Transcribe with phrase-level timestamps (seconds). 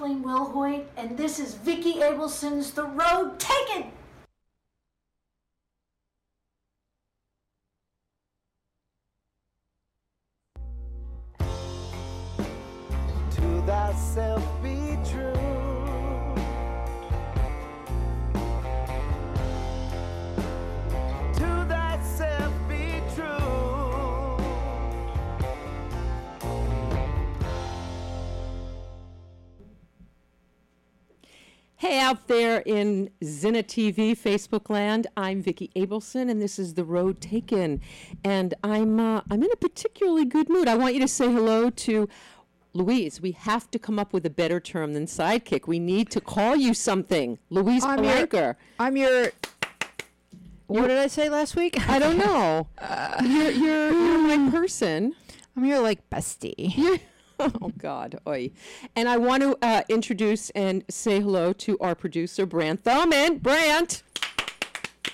[0.00, 3.92] Kathleen Wilhoite, and this is Vicki Abelson's The Road Taken.
[32.10, 37.20] Out there in Zina TV, Facebook land, I'm Vicki Abelson, and this is The Road
[37.20, 37.80] Taken.
[38.24, 40.66] And I'm, uh, I'm in a particularly good mood.
[40.66, 42.08] I want you to say hello to
[42.72, 43.20] Louise.
[43.20, 45.68] We have to come up with a better term than sidekick.
[45.68, 47.38] We need to call you something.
[47.48, 49.30] Louise I'm your- I'm your.
[50.66, 51.88] What did I say last week?
[51.88, 52.66] I don't know.
[53.22, 55.14] you're, you're, you're my person.
[55.56, 57.00] I'm your like bestie.
[57.62, 58.50] Oh God, oi!
[58.94, 64.02] And I want to uh, introduce and say hello to our producer Brant Thoman, Brant,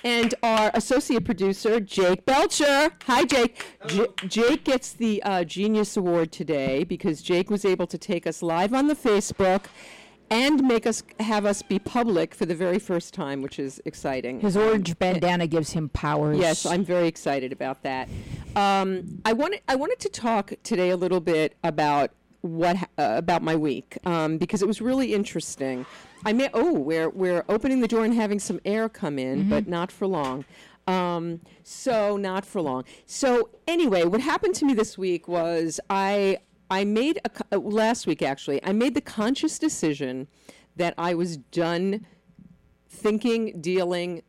[0.03, 2.91] and our associate producer Jake Belcher.
[3.05, 3.63] Hi, Jake.
[3.87, 8.41] J- Jake gets the uh, Genius Award today because Jake was able to take us
[8.43, 9.65] live on the Facebook
[10.29, 14.41] and make us have us be public for the very first time, which is exciting.
[14.41, 16.37] His orange bandana gives him powers.
[16.37, 18.09] Yes, I'm very excited about that.
[18.55, 23.41] Um, I wanted I wanted to talk today a little bit about what uh, about
[23.41, 25.85] my week um, because it was really interesting.
[26.25, 29.67] I may oh we're we're opening the door and having some air come in, but
[29.67, 30.45] not for long.
[30.87, 32.85] Um, so not for long.
[33.05, 36.37] So anyway, what happened to me this week was I
[36.69, 40.27] I made a uh, last week actually I made the conscious decision
[40.75, 42.05] that I was done
[42.89, 44.23] thinking, dealing,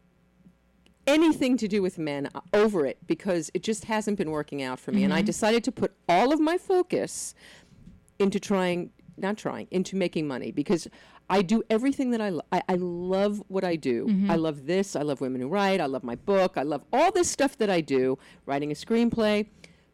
[1.07, 4.79] anything to do with men uh, over it because it just hasn't been working out
[4.79, 5.05] for me.
[5.05, 7.35] And I decided to put all of my focus
[8.19, 10.89] into trying, not trying, into making money because
[11.31, 12.47] I do everything that I love.
[12.53, 14.07] I, I love what I do.
[14.07, 14.31] Mm-hmm.
[14.31, 14.97] I love this.
[14.97, 15.81] I love Women Who Write.
[15.81, 16.55] I love my book.
[16.57, 19.47] I love all this stuff that I do, writing a screenplay.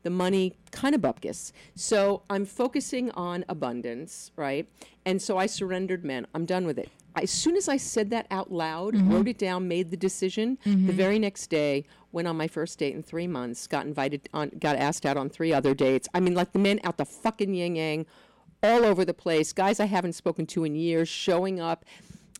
[0.03, 1.51] The money kind of bupkis.
[1.75, 4.69] So I'm focusing on abundance, right?
[5.07, 6.27] And so I surrendered men.
[6.34, 6.91] I'm done with it.
[7.17, 9.13] As soon as I said that out loud, mm-hmm.
[9.13, 10.91] wrote it down, made the decision, the mm-hmm.
[10.91, 14.77] very next day went on my first date in three months, got invited on, got
[14.77, 16.09] asked out on three other dates.
[16.15, 18.07] I mean, like the men out the fucking yin yang,
[18.63, 21.85] all over the place, guys I haven't spoken to in years, showing up,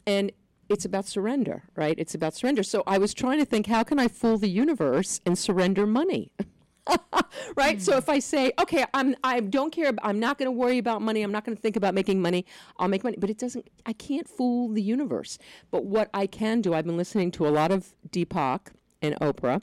[0.07, 0.33] and
[0.69, 1.95] it's about surrender, right?
[1.99, 2.63] It's about surrender.
[2.63, 6.33] So I was trying to think, how can I fool the universe and surrender money?
[7.57, 7.81] right?
[7.81, 7.99] So hmm.
[7.99, 11.23] if I say, okay, I'm I don't care, I'm not going to worry about money.
[11.23, 12.45] I'm not going to think about making money.
[12.79, 13.69] I'll make money, but it doesn't.
[13.87, 15.39] I can't fool the universe.
[15.71, 18.69] But what I can do, I've been listening to a lot of Deepak
[19.03, 19.63] and Oprah.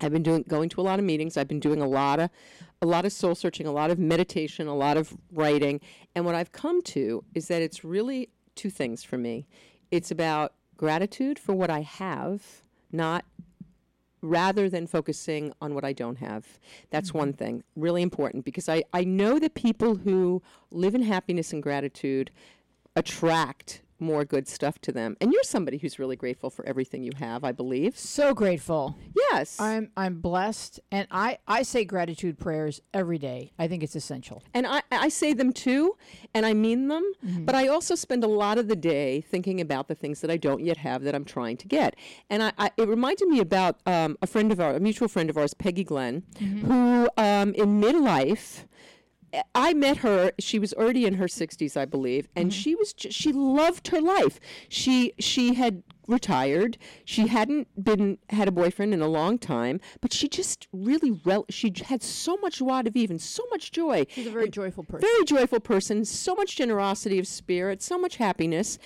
[0.00, 1.36] I've been doing going to a lot of meetings.
[1.36, 2.30] I've been doing a lot of
[2.80, 5.80] a lot of soul searching, a lot of meditation, a lot of writing.
[6.14, 9.46] And what I've come to is that it's really two things for me.
[9.90, 13.24] It's about gratitude for what I have, not
[14.22, 16.46] rather than focusing on what I don't have.
[16.90, 17.18] That's mm-hmm.
[17.18, 21.62] one thing, really important, because I, I know that people who live in happiness and
[21.62, 22.30] gratitude
[22.96, 25.16] attract more good stuff to them.
[25.20, 27.96] And you're somebody who's really grateful for everything you have, I believe.
[27.98, 28.96] So grateful.
[29.14, 29.58] Yes.
[29.60, 33.52] I'm I'm blessed, and I I say gratitude prayers every day.
[33.58, 34.42] I think it's essential.
[34.52, 35.96] And I, I say them too,
[36.34, 39.88] and I mean them, but I also spend a lot of the day thinking about
[39.88, 41.96] the things that I don't yet have that I'm trying to get.
[42.28, 45.30] And I, I, it reminded me about um, a friend of ours, a mutual friend
[45.30, 48.64] of ours, Peggy Glenn, who um, in midlife,
[49.54, 50.32] I met her.
[50.38, 52.58] She was already in her 60s, I believe, and mm-hmm.
[52.58, 54.38] she was she loved her life.
[54.68, 56.78] She she had retired.
[57.04, 61.46] She hadn't been had a boyfriend in a long time, but she just really rel-
[61.48, 64.06] she had so much joie de vivre and so much joy.
[64.10, 65.08] She's a very joyful person.
[65.08, 68.78] Very joyful person, so much generosity of spirit, so much happiness.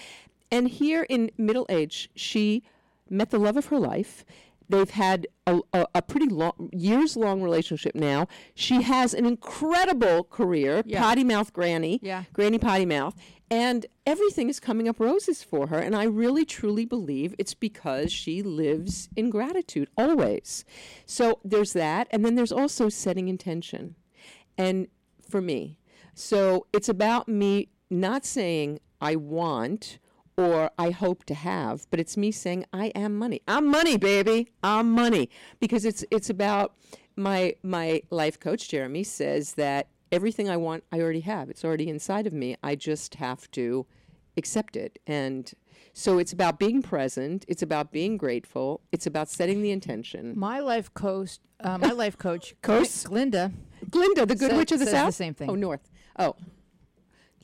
[0.51, 2.63] And here in middle age, she
[3.11, 4.25] met the love of her life.
[4.69, 8.27] They've had a, a, a pretty long, years long relationship now.
[8.55, 11.01] She has an incredible career, Yeah.
[11.01, 12.25] potty mouth granny, Yeah.
[12.33, 13.15] granny potty mouth,
[13.51, 15.79] and everything is coming up roses for her.
[15.79, 20.65] And I really truly believe it's because she lives in gratitude always.
[21.05, 22.09] So there's that.
[22.11, 23.95] And then there's also setting intention.
[24.59, 24.89] And
[25.29, 25.79] for me,
[26.15, 29.99] so it's about me not saying I want
[30.37, 33.41] or I hope to have, but it's me saying I am money.
[33.49, 34.49] I'm money, baby.
[34.63, 35.31] I'm money
[35.61, 36.75] because it's it's about
[37.17, 41.49] my my life coach Jeremy says that everything I want I already have.
[41.51, 42.57] It's already inside of me.
[42.63, 43.87] I just have to
[44.37, 45.51] accept it and
[45.95, 50.39] so it's about being present, it's about being grateful, it's about setting the intention.
[50.39, 53.05] My life coach, uh, my life coach, Coach?
[53.05, 53.51] Glinda.
[53.89, 55.15] Glinda, the good Says- witch of the says the south.
[55.15, 55.49] same thing.
[55.49, 55.89] Oh, north.
[56.19, 56.37] Oh,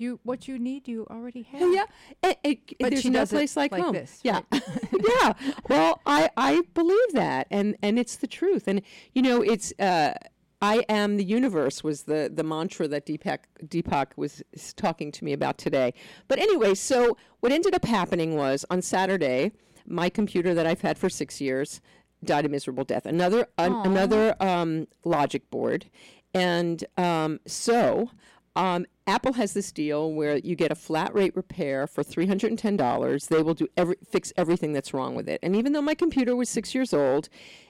[0.02, 1.60] You what you need, you already have.
[1.60, 1.84] Yeah,
[2.24, 3.94] it, it, But there's no place like, like home.
[3.94, 5.32] this, yeah, yeah.
[5.68, 8.82] Well, I I believe that, and and it's the truth, and
[9.14, 9.72] you know, it's.
[9.78, 10.14] Uh,
[10.60, 14.42] I am the universe was the the mantra that Deepak Deepak was
[14.76, 15.94] talking to me about today.
[16.28, 19.52] But anyway, so what ended up happening was on Saturday,
[19.86, 21.80] my computer that I've had for six years
[22.24, 23.06] died a miserable death.
[23.06, 25.86] Another an, another um, logic board,
[26.34, 28.10] and um, so
[28.54, 32.50] um, Apple has this deal where you get a flat rate repair for three hundred
[32.50, 33.26] and ten dollars.
[33.26, 35.40] They will do every fix everything that's wrong with it.
[35.42, 37.28] And even though my computer was six years old,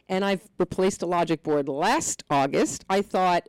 [0.08, 3.48] and I've replaced a logic board last August, I thought,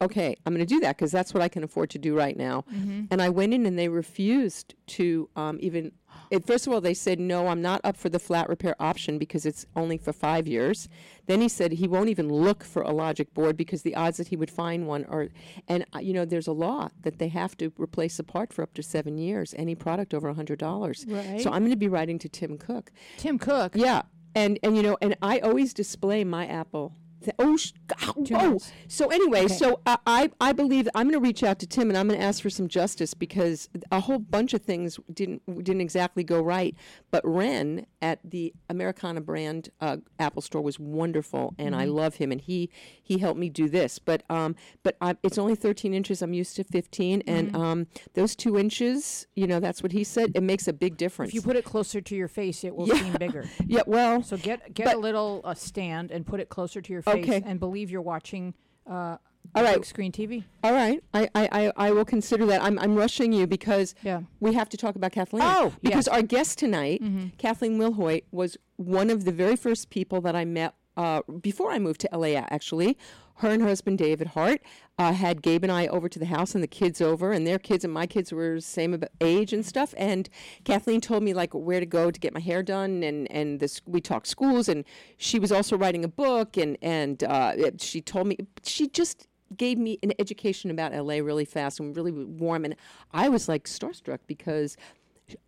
[0.00, 2.36] okay, I'm going to do that because that's what I can afford to do right
[2.36, 2.64] now.
[3.10, 5.92] And I went in and they refused to um, even.
[6.30, 9.18] It, first of all, they said, no, I'm not up for the flat repair option
[9.18, 10.88] because it's only for five years.
[11.26, 14.28] Then he said he won't even look for a logic board because the odds that
[14.28, 15.28] he would find one are.
[15.68, 18.62] And, uh, you know, there's a law that they have to replace a part for
[18.62, 20.60] up to seven years, any product over $100.
[21.08, 21.40] Right.
[21.40, 22.90] So I'm going to be writing to Tim Cook.
[23.16, 23.72] Tim Cook.
[23.74, 24.02] Yeah,
[24.34, 26.94] and and you know, and I always display my Apple.
[27.22, 27.72] Th- Oh, sh-
[28.06, 28.58] oh, oh.
[28.88, 29.54] so anyway, Okay.
[29.54, 32.18] so uh, I I believe I'm going to reach out to Tim and I'm going
[32.18, 36.40] to ask for some justice because a whole bunch of things didn't didn't exactly go
[36.40, 36.74] right.
[37.10, 41.80] But Ren at the Americana brand uh, Apple store was wonderful, and Mm-hmm.
[41.82, 42.70] I love him, and he
[43.02, 43.98] he helped me do this.
[43.98, 46.22] But um, but I, it's only 13 inches.
[46.22, 47.60] I'm used to 15, and Mm-hmm.
[47.60, 50.32] um, those two inches, you know, that's what he said.
[50.34, 51.30] It makes a big difference.
[51.30, 52.94] If you put it closer to your face, it will Yeah.
[53.02, 53.44] seem bigger.
[53.66, 57.02] yeah, well, So get get a little uh, stand and put it closer to your
[57.02, 57.42] face, Okay.
[57.44, 58.54] and believe you're watching
[58.86, 59.16] uh,
[59.54, 59.74] All right.
[59.76, 60.44] big screen TV.
[60.62, 62.62] All right, I, I, I, I will consider that.
[62.62, 64.22] I'm, I'm rushing you because Yeah.
[64.40, 65.42] we have to talk about Kathleen.
[65.44, 67.02] Oh, because our guest tonight,
[67.38, 71.78] Kathleen Wilhoite, was one of the very first people that I met uh, before I
[71.78, 72.28] moved to LA.
[72.50, 72.96] Actually,
[73.40, 74.62] her and her husband David Hart
[74.98, 77.58] uh, had Gabe and I over to the house, and the kids over, and their
[77.58, 79.94] kids and my kids were the same age and stuff.
[79.96, 80.28] And
[80.64, 83.80] Kathleen told me like where to go to get my hair done, and and this
[83.86, 84.84] we talked schools, and
[85.16, 89.26] she was also writing a book, and and uh, she told me she just
[89.56, 92.76] gave me an education about LA really fast and really warm, and
[93.12, 94.76] I was like starstruck because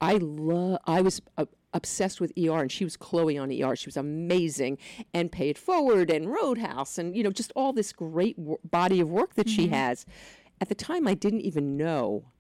[0.01, 0.79] I love.
[0.87, 3.77] I was uh, obsessed with ER, and she was Chloe on ER.
[3.77, 4.79] She was amazing,
[5.13, 9.01] and Pay It Forward and Roadhouse, and you know just all this great w- body
[9.01, 10.07] of work that she has.
[10.61, 12.32] At the time, I didn't even know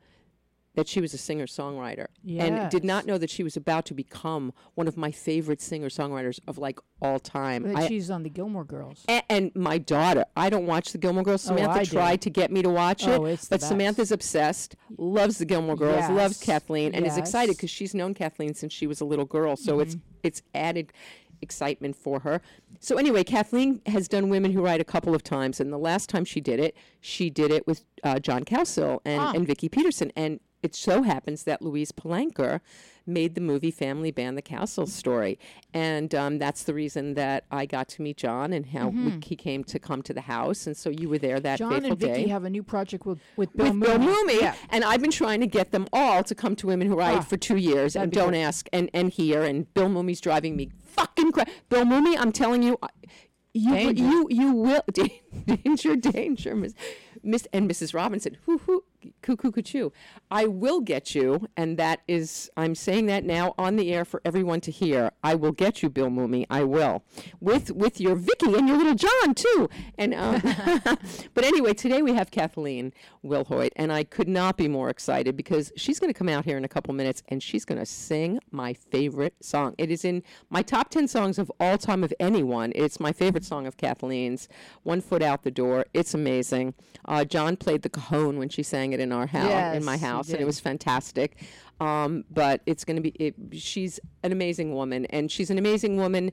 [0.74, 2.06] that she was a singer songwriter,
[2.38, 5.88] and did not know that she was about to become one of my favorite singer
[5.88, 7.64] songwriters of like all time.
[7.64, 9.04] That I- she's on the Gilmore Girls.
[9.08, 11.42] a- and my daughter, I don't watch the Gilmore Girls.
[11.42, 11.90] Samantha Oh, I do.
[11.90, 13.62] tried to get me to watch it, Oh, it's the but.
[13.66, 16.44] Samantha's obsessed, loves the Gilmore Girls, loves Yes.
[16.44, 19.56] Kathleen, and is excited because she's known Kathleen since she was a little girl.
[19.56, 20.06] So it's Mm-hmm.
[20.22, 20.92] it's added
[21.42, 22.40] excitement for her.
[22.80, 26.08] So anyway, Kathleen has done Women Who Write a couple of times, and the last
[26.08, 29.32] time she did it, she did it with uh, John Cowsill and, Ah.
[29.34, 32.60] and Vicki Peterson, and it so happens that Louise Palanker
[33.04, 35.38] made the movie Family Band: The Cowsills Story,
[35.74, 39.34] and um, that's the reason that I got to meet John and how we, he
[39.34, 41.70] came to come to the house, and so you were there that Mm-hmm.
[41.72, 44.40] John and Vicky day have a new project with with Bill with Bill Mumy.
[44.40, 44.54] Yeah.
[44.70, 47.20] and I've been trying to get them all to come to Women Who Write Ah,
[47.22, 48.42] for two years, and don't great.
[48.42, 51.50] ask, and and here, and Bill Mumy's driving me fucking crazy.
[51.70, 52.88] Bill Mumy, I'm telling you, I-
[53.54, 54.02] you Danger.
[54.04, 54.82] you you will
[55.46, 56.72] danger danger Miss
[57.22, 57.92] Miss and Mrs.
[57.92, 58.84] Robinson, hoo hoo
[59.22, 59.90] cuckoo cuckoo.
[60.30, 64.20] I will get you, and that is I'm saying that now on the air for
[64.24, 65.12] everyone to hear.
[65.22, 66.46] I will get you, Bill Mumy.
[66.50, 67.04] I will
[67.40, 69.68] with with your Vicky and your little John too.
[69.98, 70.40] And um,
[71.34, 72.92] but anyway, today we have Kathleen
[73.24, 76.56] Wilhoite, and I could not be more excited because she's going to come out here
[76.56, 79.74] in a couple minutes and she's going to sing my favorite song.
[79.78, 82.72] It is in my top 10 songs of all time of anyone.
[82.74, 84.48] It's my favorite song of Kathleen's,
[84.82, 85.86] One Foot Out the Door.
[85.94, 86.74] It's amazing.
[87.04, 90.28] Uh, John played the cajon when she sang it in our house, in my house,
[90.30, 91.36] and it was fantastic.
[91.82, 95.96] Um, but it's going to be, it, she's an amazing woman, and she's an amazing
[95.96, 96.30] woman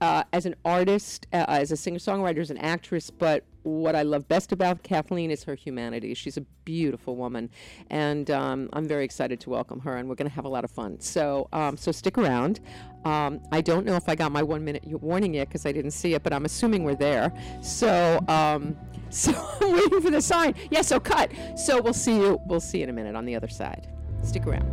[0.00, 3.10] uh, as an artist, uh, as a singer songwriter, as an actress.
[3.10, 6.14] But what I love best about Kathleen is her humanity.
[6.14, 7.50] She's a beautiful woman,
[7.90, 10.62] and um, I'm very excited to welcome her, and we're going to have a lot
[10.62, 11.00] of fun.
[11.00, 12.60] So, um, so stick around.
[13.04, 15.90] Um, I don't know if I got my one minute warning yet because I didn't
[15.90, 17.32] see it, but I'm assuming we're there.
[17.60, 18.76] So, um,
[19.10, 20.54] so I'm waiting for the sign.
[20.70, 21.32] Yeah, so cut.
[21.56, 22.40] So we'll see you.
[22.46, 23.88] We'll see you in a minute on the other side.
[24.26, 24.68] Stick around.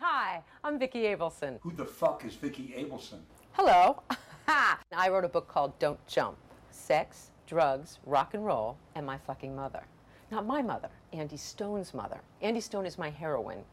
[0.00, 1.58] Hi, I'm Vicki Abelson.
[1.60, 3.18] Who the fuck is Vicki Abelson?
[3.52, 4.02] Hello.
[4.48, 6.38] I wrote a book called Don't Jump
[6.70, 9.82] Sex, Drugs, Rock and Roll, and My Fucking Mother.
[10.30, 12.20] Not my mother, Andy Stone's mother.
[12.40, 13.64] Andy Stone is my heroine,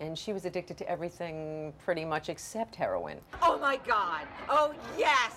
[0.00, 3.18] and she was addicted to everything pretty much except heroin.
[3.40, 4.26] Oh my God.
[4.48, 5.32] Oh yes.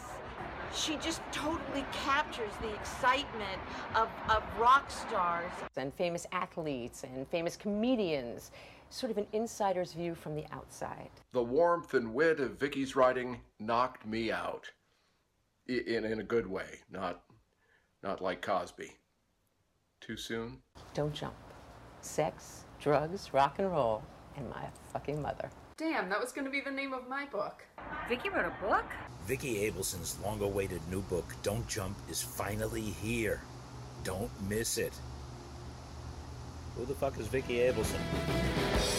[0.73, 3.59] She just totally captures the excitement
[3.95, 5.51] of, of rock stars.
[5.77, 8.51] and famous athletes and famous comedians,
[8.89, 11.09] sort of an insider's view from the outside.
[11.31, 14.69] The warmth and wit of Vicki's writing knocked me out.
[15.67, 17.21] In, in a good way, not,
[18.01, 18.91] not like Cosby.
[20.01, 20.57] Too soon?
[20.95, 21.35] Don't jump.
[22.01, 24.03] Sex, drugs, rock and roll,
[24.35, 25.51] and my fucking mother.
[25.79, 27.63] Damn, that was going to be the name of my book.
[28.09, 28.83] Vicki wrote a book?
[29.25, 33.41] Vicki Abelson's long awaited new book, Don't Jump, is finally here.
[34.03, 34.91] Don't miss it.
[36.75, 38.98] Who the fuck is Vicki Abelson?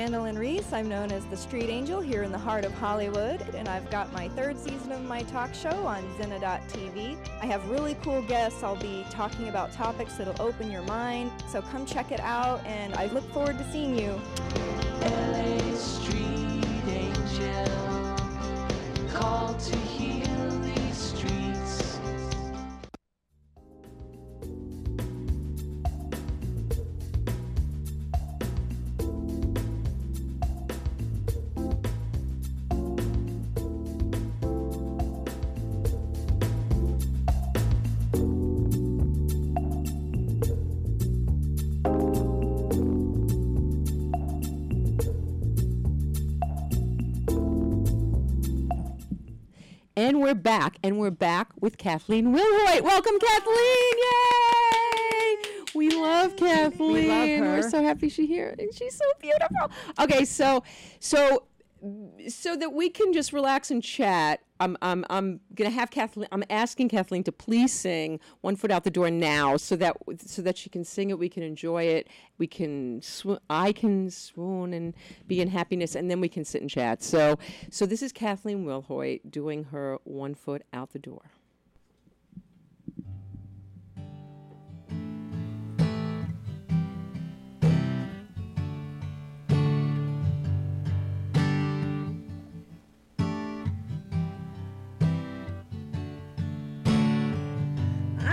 [0.00, 0.72] Mandolin Reese.
[0.72, 4.10] I'm known as the Street Angel here in the heart of Hollywood, and I've got
[4.14, 7.18] my third season of my talk show on Zena.tv.
[7.42, 8.62] I have really cool guests.
[8.62, 12.94] I'll be talking about topics that'll open your mind, so come check it out, and
[12.94, 14.18] I look forward to seeing you.
[50.50, 52.80] Back, and we're back with Kathleen Wilhoite.
[52.82, 53.94] Welcome, Kathleen!
[54.02, 55.36] Yay!
[55.76, 56.92] We love Kathleen.
[56.92, 57.60] We love her.
[57.60, 58.56] We're so happy she's here.
[58.58, 59.70] and She's so beautiful.
[60.00, 60.64] Okay, so
[60.98, 61.44] so
[62.28, 64.40] so that we can just relax and chat.
[64.58, 66.28] I'm I'm I'm gonna have Kathleen.
[66.30, 69.96] I'm asking Kathleen to please sing "One Foot Out the Door" now, so that
[70.26, 71.18] so that she can sing it.
[71.18, 72.08] We can enjoy it.
[72.38, 73.00] We can
[73.48, 74.94] I can swoon and
[75.26, 77.02] be in happiness, and then we can sit and chat.
[77.02, 77.38] So
[77.70, 81.22] so this is Kathleen Wilhoite doing her "One Foot Out the Door."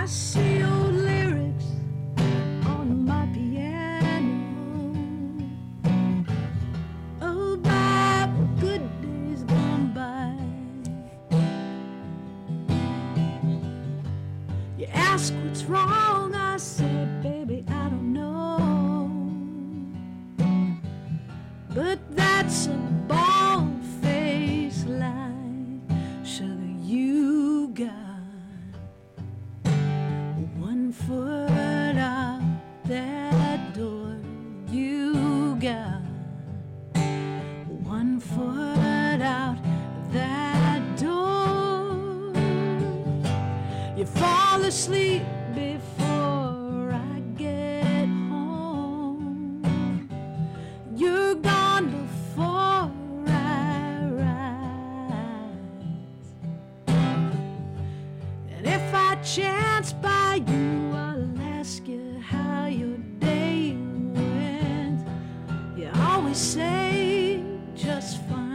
[0.08, 1.66] See old lyrics
[2.64, 4.94] on my piano
[7.20, 10.32] oh, about good days gone by.
[14.78, 19.10] You ask what's wrong, I said, baby, I don't know.
[21.74, 22.87] But that's a
[44.68, 45.22] fall asleep
[45.54, 49.62] before I get home.
[50.94, 52.90] You're gone before
[53.26, 55.14] I rise.
[58.50, 63.74] And if I chance by you, I'll ask you how your day
[64.14, 65.00] went.
[65.76, 67.42] You always say
[67.74, 68.47] just fine,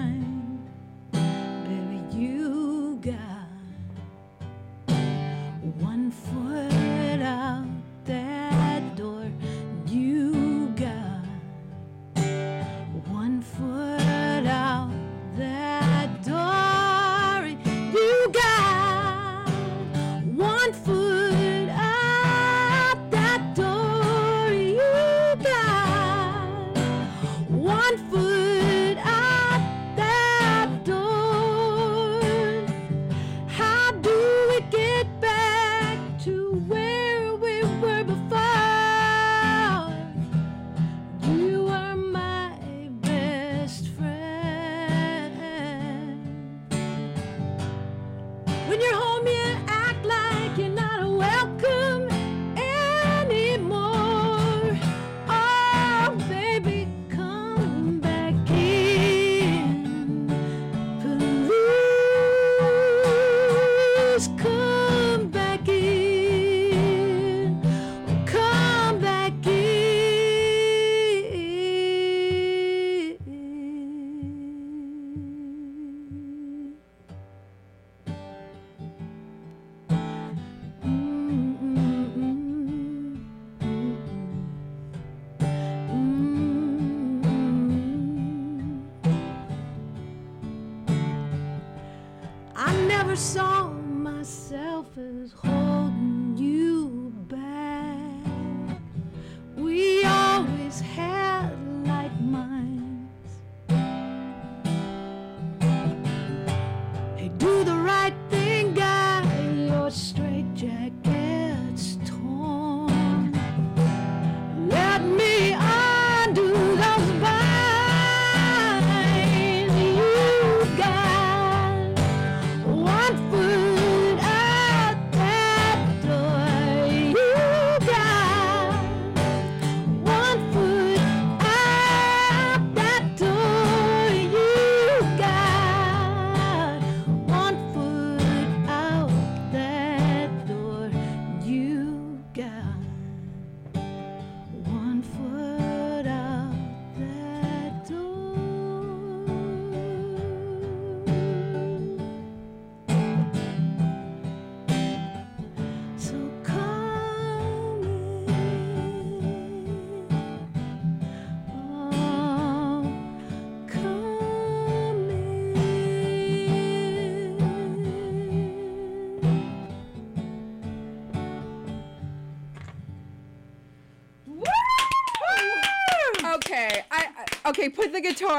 [94.23, 96.22] myself is holding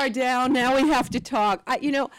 [0.09, 0.53] guitar down.
[0.53, 1.63] Now we have to talk.
[1.67, 2.11] I, you know,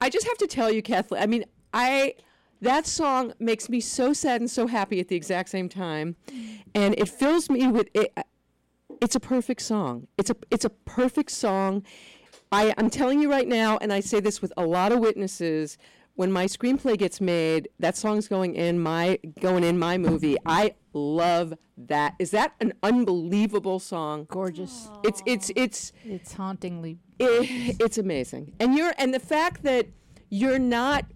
[0.00, 1.22] I just have to tell you, Kathleen.
[1.22, 2.14] I mean, I
[2.62, 6.16] that song makes me so sad and so happy at the exact same time,
[6.74, 8.12] and it fills me with it.
[9.00, 10.06] It's a perfect song.
[10.18, 11.84] It's a it's a perfect song.
[12.52, 15.78] I I'm telling you right now, and I say this with a lot of witnesses.
[16.20, 20.36] When my screenplay gets made, that song's going in my going in my movie.
[20.44, 22.14] I love that.
[22.18, 24.26] Is that an unbelievable song?
[24.28, 24.90] Gorgeous.
[25.02, 26.98] It's it's it's It's hauntingly.
[27.20, 28.52] Eh, it, it's amazing.
[28.60, 29.86] And you're and the fact that
[30.28, 31.06] you're not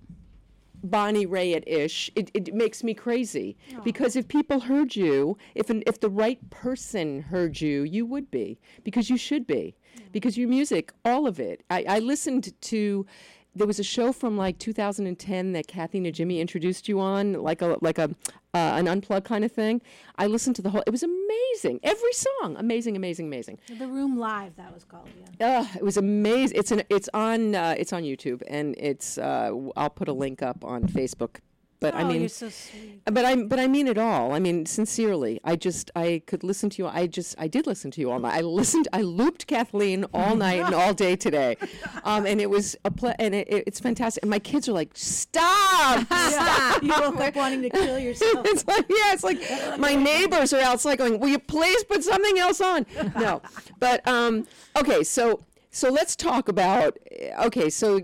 [0.83, 3.59] Bonnie Raitt ish, it, it makes me crazy.
[3.85, 8.31] Because if people heard you, if an, if the right person heard you, you would
[8.31, 8.59] be.
[8.85, 9.77] Because you should be.
[10.12, 11.62] Because your music, all of it.
[11.69, 13.07] I, I listened to
[13.55, 17.77] there was a show from like 2010 that Kathy Najimy introduced you on, like a
[17.81, 18.11] like a
[18.55, 19.83] uh, an unplugged kind of thing.
[20.17, 20.83] I listened to the whole.
[20.87, 21.81] It was amazing.
[21.83, 23.59] Every song, amazing, amazing, amazing.
[23.79, 25.09] The Room Live, that was called,
[25.40, 25.61] yeah.
[25.61, 26.59] Uh, it was amazing.
[26.59, 30.43] It's an it's on uh, it's on YouTube and it's uh, I'll put a link
[30.43, 31.37] up on Facebook.
[31.85, 33.03] But I Oh, mean, you're so sweet.
[33.05, 34.33] but I but I mean it all.
[34.33, 35.38] I mean sincerely.
[35.44, 36.88] I just I could listen to you.
[36.88, 38.35] I just I did listen to you all night.
[38.38, 38.88] I listened.
[38.92, 41.57] I looped Kathleen all night and all day today,
[42.05, 44.23] um, and it was a ple- and it, it- it's fantastic.
[44.25, 46.83] And my kids are like, stop, stop.
[46.83, 48.47] You woke up wanting to kill yourself.
[48.47, 49.40] it's like yeah, it's like
[49.79, 53.42] my neighbors are outside going, "Will you please put something else on?" No,
[53.79, 54.47] but um,
[54.81, 56.97] okay, so so let's talk about
[57.40, 58.01] okay, so uh,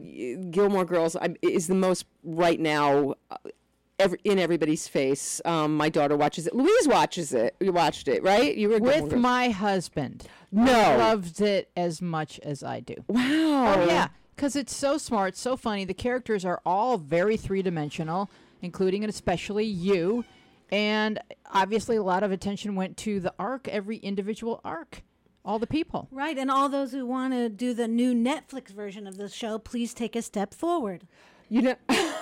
[0.51, 3.15] Gilmore Girls is the most right now.
[4.01, 5.41] Every, in everybody's face.
[5.45, 6.55] Um, my daughter watches it.
[6.55, 7.55] Louise watches it.
[7.61, 8.57] You watched it, right?
[8.57, 10.27] You were With Girls- my husband.
[10.51, 10.65] No.
[10.65, 12.95] He loves it as much as I do.
[13.09, 13.21] Wow.
[13.21, 14.09] Oh, yeah.
[14.35, 15.85] Because it's so smart, so funny.
[15.85, 18.31] The characters are all very three dimensional,
[18.63, 20.25] including and especially you.
[20.73, 21.19] And
[21.53, 25.03] obviously, a lot of attention went to the arc, every individual arc,
[25.45, 26.09] all the people.
[26.11, 29.59] Right, and all those who want to do the new Netflix version of the show,
[29.59, 31.07] please take a step forward.
[31.49, 31.75] You know,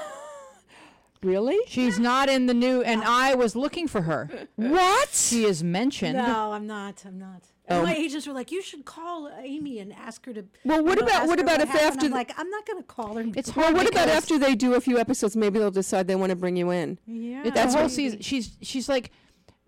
[1.23, 1.59] really?
[1.67, 4.29] She's not in the new, and I was looking for her.
[4.57, 5.11] What?
[5.11, 6.17] She is mentioned.
[6.19, 7.05] No, I'm not.
[7.07, 7.43] I'm not.
[7.71, 7.77] Oh.
[7.77, 10.85] And my agents were like, "You should call Amy and ask her to." Well, you
[10.85, 13.17] what know, about- what about if happened." after I'm like, I'm not going to call
[13.17, 13.25] her.
[13.37, 13.75] It's hard.
[13.75, 15.37] Well, what about after they do a few episodes?
[15.37, 16.99] Maybe they'll decide they want to bring you in.
[17.07, 18.21] Yeah, It- That's whole season.
[18.21, 19.11] She's she's like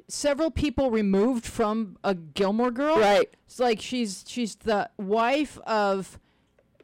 [0.09, 2.99] several people removed from a Gilmore Girl.
[2.99, 3.29] Right.
[3.47, 6.19] It's like she's she's the wife of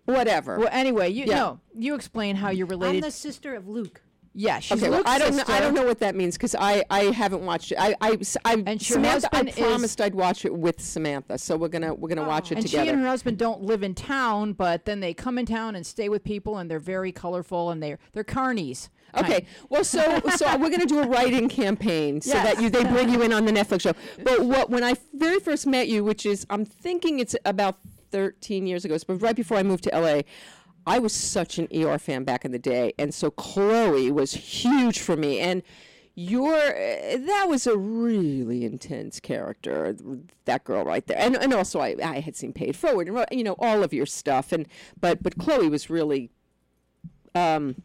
[0.05, 0.59] whatever.
[0.59, 1.35] Well, anyway, you Yeah.
[1.37, 2.97] no, you explain how you're related.
[2.97, 4.03] I'm the sister of Luke.
[4.39, 5.45] Yeah, she's okay, well, Luke's I don't know.
[5.49, 7.79] I don't know what that means because I, I haven't watched it.
[7.81, 9.29] I I, I And Samantha.
[9.35, 12.67] I promised I'd watch it with Samantha, so we're gonna we're gonna watch it and
[12.67, 12.85] together.
[12.85, 15.87] she and her husband don't live in town, but then they come in town and
[15.87, 18.91] stay with people, and they're very colorful, and they're they're carnies.
[19.17, 22.45] Okay, well, so so we're going to do a writing campaign so Yes.
[22.57, 23.93] that you they bring you in on the Netflix show.
[24.23, 27.79] But what when I very first met you, which is I'm thinking it's about
[28.11, 30.23] 13 years ago, but right before I moved to LA,
[30.87, 35.01] I was such an ER fan back in the day, and so Chloe was huge
[35.01, 35.63] for me, and.
[36.19, 39.95] Your that was a really intense character,
[40.47, 43.45] that girl right there, and and also I, I had seen Paid Forward and you
[43.45, 44.67] know all of your stuff, and
[44.99, 46.31] but but Chloe was really
[47.37, 47.77] um,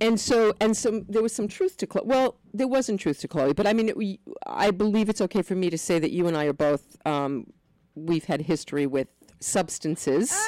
[0.00, 2.04] and so and some there was some truth to Chloe.
[2.06, 5.54] Well, there wasn't truth to Chloe, but I mean, it, I believe it's okay for
[5.54, 7.46] me to say that you and I are both um,
[7.94, 9.08] we've had history with
[9.40, 10.38] substances,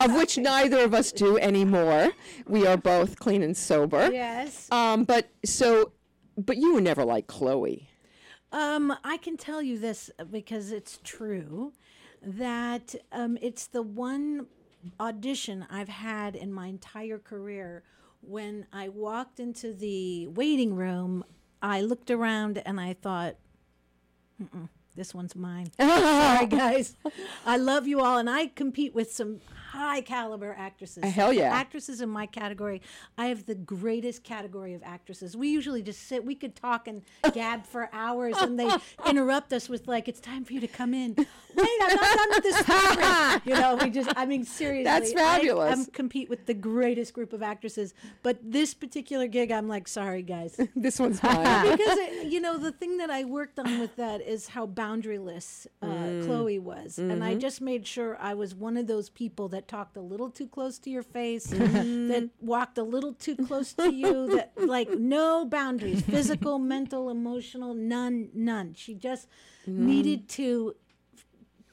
[0.00, 2.10] of which neither of us do anymore.
[2.46, 4.10] We are both clean and sober.
[4.12, 4.68] Yes.
[4.70, 5.92] Um, but so,
[6.36, 7.88] but you were never like Chloe.
[8.52, 11.72] Um, I can tell you this because it's true
[12.22, 14.46] that um, it's the one
[15.00, 17.82] audition I've had in my entire career.
[18.20, 21.24] When I walked into the waiting room,
[21.62, 23.36] I looked around and I thought,
[24.40, 25.70] Mm-mm, this one's mine.
[25.80, 26.96] Sorry, guys.
[27.46, 29.40] I love you all, and I compete with some
[29.72, 31.02] high caliber actresses.
[31.02, 31.52] Uh, hell yeah.
[31.54, 32.82] Actresses in my category.
[33.16, 35.34] I have the greatest category of actresses.
[35.36, 38.70] We usually just sit, we could talk and gab for hours, and they
[39.06, 41.14] interrupt us with, like, it's time for you to come in.
[41.16, 43.46] Wait, I'm not done with this script.
[43.46, 44.84] You know, we just, I mean, seriously.
[44.84, 45.70] That's fabulous.
[45.70, 49.88] I, am compete with the greatest group of actresses, but this particular gig, I'm like,
[49.88, 50.58] sorry, guys.
[50.76, 51.76] this one's mine.
[51.76, 55.66] because it, you know the thing that I worked on with that is how boundaryless
[55.80, 56.24] uh, Mm.
[56.26, 57.40] Chloe was, and I Mhm.
[57.40, 60.78] just made sure I was one of those people that talked a little too close
[60.80, 62.08] to your face, Mhm.
[62.08, 67.74] that walked a little too close to you, that like no boundaries, physical, mental, emotional,
[67.74, 68.74] none, none.
[68.74, 69.28] She just
[69.66, 69.76] Mhm.
[69.86, 70.74] needed to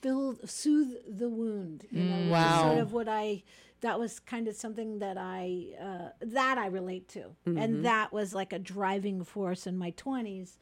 [0.01, 2.61] fill soothe the wound you know Mm, wow.
[2.61, 3.43] sort of what i
[3.81, 7.61] that was kind of something that i uh, that i relate to Mhm.
[7.61, 10.57] and that was like a driving force in my 20s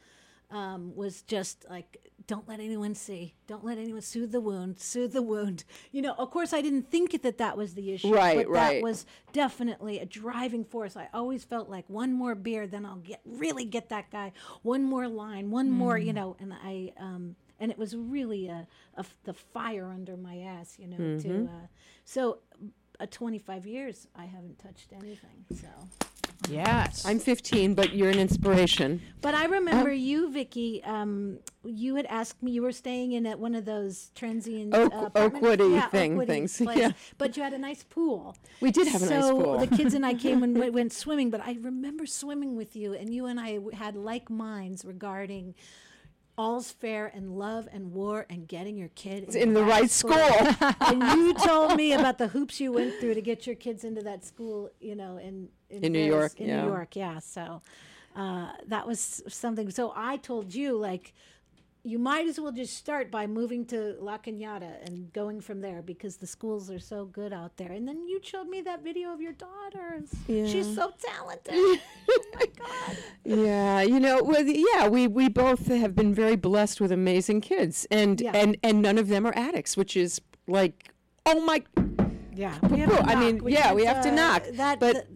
[0.52, 5.14] um, was just like don't let anyone see don't let anyone soothe the wound soothe
[5.14, 8.36] the wound you know of course i didn't think that that was the issue Right,
[8.36, 8.76] but right.
[8.76, 12.98] that was definitely a driving force i always felt like one more beer then i'll
[12.98, 14.32] get really get that guy
[14.64, 16.16] one more line one more you Mm.
[16.16, 20.38] know and i um and it was really a, a f- the fire under my
[20.40, 21.48] ass you know to Mhm.
[21.48, 21.68] uh,
[22.04, 22.40] so
[23.00, 25.68] uh, 25 years i haven't touched anything so
[26.50, 27.06] Yes.
[27.06, 29.02] I'm 15, but you're an inspiration.
[29.22, 30.84] but I remember you, Vicki.
[30.84, 32.52] Um, you had asked me.
[32.52, 36.28] You were staying in at one of those transient Oak- uh, Oakwoody yeah, thing- Oakwoody
[36.28, 36.92] things, place, yeah.
[37.18, 38.36] But you had a nice pool.
[38.62, 39.60] We did have a nice pool.
[39.60, 41.30] so the kids and I came and went, went swimming.
[41.32, 45.56] But I remember swimming with you, and you and I had like minds regarding.
[46.38, 50.14] All's fair in love and war and getting your kid in the right school.
[50.82, 54.02] and you told me about the hoops you went through to get your kids into
[54.04, 56.62] that school, you know, in In New Paris- York, in yeah.
[56.62, 57.20] New York, yeah.
[57.20, 57.62] So
[58.16, 59.70] uh, that was something.
[59.72, 61.14] So I told you like.
[61.88, 65.82] You might as well just start by moving to La Cañada and going from there
[65.82, 67.72] because the schools are so good out there.
[67.72, 70.04] And then you showed me that video of your daughter.
[70.28, 70.46] Yeah.
[70.48, 71.54] She's so talented.
[72.10, 72.98] Oh my God.
[73.26, 77.86] Yeah, you know, well, yeah, we we both have been very blessed with amazing kids,
[77.92, 78.32] and Yeah.
[78.36, 80.92] and and none of them are addicts, which is like,
[81.26, 81.64] oh my,
[82.34, 82.56] yeah.
[82.70, 84.94] we have to I mean, knock, yeah, we have to is, uh, knock, That, but
[84.96, 85.08] that-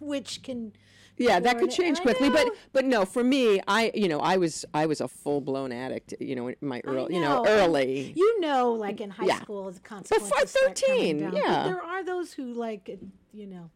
[0.00, 0.72] which can
[1.18, 2.30] yeah, that could change quickly.
[2.30, 5.72] But but no, for me, I you know, I was I was a full blown
[5.72, 8.12] addict, you know, in my early, you know, early.
[8.16, 9.40] You know, like in high Yeah.
[9.40, 10.30] school, the consequences.
[10.52, 11.28] Before 13, yeah.
[11.30, 12.98] But there are those who like,
[13.32, 13.70] you know.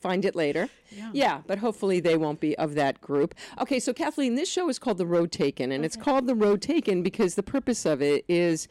[0.00, 0.68] find it later.
[1.12, 1.40] Yeah.
[1.46, 3.34] but hopefully they won't be of that group.
[3.58, 6.60] Okay, so Kathleen, this show is called The Road Taken, and it's called The Road
[6.62, 8.68] Taken because the purpose of it is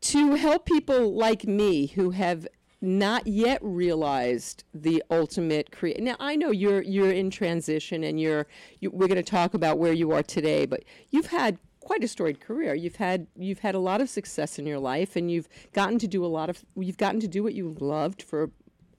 [0.00, 2.46] to help people like me who have
[2.80, 6.02] not yet realized the ultimate create.
[6.02, 8.46] Now I know you're you're in transition, and you're
[8.80, 12.08] you, we're going to talk about where you are today, but you've had quite a
[12.08, 12.74] storied career.
[12.74, 16.08] You've had you've had a lot of success in your life, and you've gotten to
[16.08, 18.50] do a lot of you've gotten to do what you loved for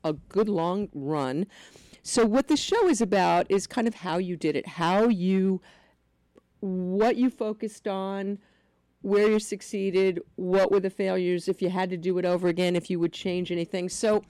[0.03, 1.47] a good long run.
[2.03, 5.61] So what the show is about is kind of how you did it, how you
[6.59, 8.39] what you focused on,
[9.05, 12.75] where you succeeded, what were the failures, if you had to do it over again,
[12.75, 13.87] if you would change anything.
[13.89, 14.23] So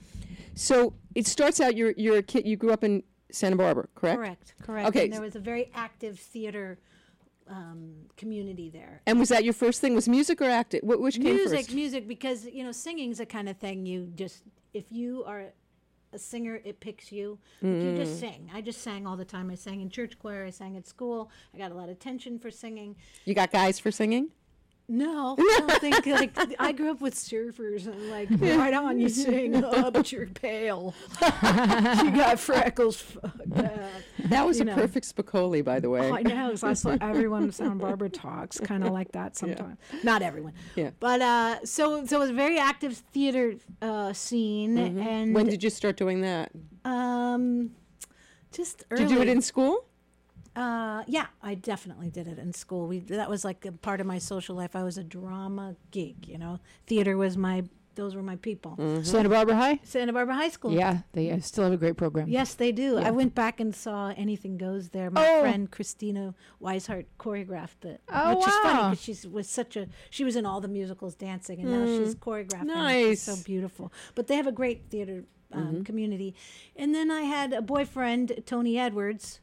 [0.54, 4.18] so it starts out you're you're a kid you grew up in Santa Barbara, correct?
[4.18, 4.88] Correct, correct.
[4.88, 5.04] Okay.
[5.04, 6.78] And there was a very active theater
[7.48, 9.02] um, community there.
[9.06, 9.94] And was that your first thing?
[9.94, 10.80] Was music or acting?
[10.80, 11.52] Wh- Which came music, first?
[11.52, 14.42] music, music, because you know, singing's a kind of thing you just
[14.74, 15.44] if you are
[16.12, 17.38] a singer, it picks you.
[17.62, 17.96] Like, You Mm.
[17.96, 18.50] just sing.
[18.54, 19.50] I just sang all the time.
[19.50, 20.44] I sang in church choir.
[20.46, 21.30] I sang at school.
[21.54, 22.96] I got a lot of attention for singing.
[23.24, 24.30] You got guys for singing?
[24.88, 29.08] No, I don't think like I grew up with surfers and like right on you
[29.08, 30.94] sing, oh, but you're pale.
[31.22, 33.00] you got freckles.
[33.00, 33.90] Fuck that.
[34.26, 34.74] That was You a know.
[34.76, 36.08] perfect Spicoli, by the way.
[36.10, 36.50] Oh, I know.
[36.50, 39.76] 'cause I saw everyone Sound Barbara talks kind of like that sometimes.
[40.04, 40.52] Not everyone.
[40.76, 40.90] Yeah.
[41.00, 45.32] But uh, so so it was a very active theater uh, scene, and Mm-hmm.
[45.32, 46.52] when did you start doing that?
[46.84, 47.72] um,
[48.52, 49.02] just early.
[49.02, 49.84] Did you do it in school?
[50.56, 52.86] Uh, yeah, I definitely did it in school.
[52.86, 54.74] We that was like a part of my social life.
[54.74, 56.26] I was a drama geek.
[56.26, 57.64] You know, theater was my.
[57.94, 58.76] Those were my people.
[59.04, 59.80] Santa Barbara High.
[59.82, 60.70] Santa Barbara High School.
[60.72, 62.28] Yeah, they uh, still have a great program.
[62.28, 62.96] Yes, they do.
[63.00, 63.08] Yeah.
[63.08, 65.10] I went back and saw Anything Goes there.
[65.10, 65.40] My Oh.
[65.40, 70.24] friend Christina Weishart choreographed it, Oh, which is funny because she was such a she
[70.24, 72.18] was in all the musicals dancing, and now she's Mm.
[72.18, 73.12] choreographing.
[73.12, 73.18] it.
[73.18, 73.90] So beautiful.
[74.14, 75.84] But they have a great theater um, Mhm.
[75.86, 76.34] community.
[76.74, 79.40] And then I had a boyfriend, Tony Edwards.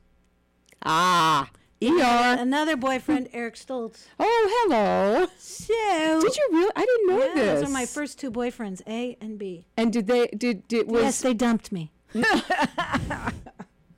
[0.83, 1.49] Ah,
[1.81, 2.37] ER.
[2.39, 4.05] Another boyfriend, Eric Stoltz.
[4.19, 5.27] Oh, hello.
[5.37, 6.71] So Did you really?
[6.75, 7.61] I didn't know yeah, this.
[7.61, 9.65] Those are my first two boyfriends, A and B.
[9.77, 10.27] And did they?
[10.27, 11.91] Did did was yes, they dumped me.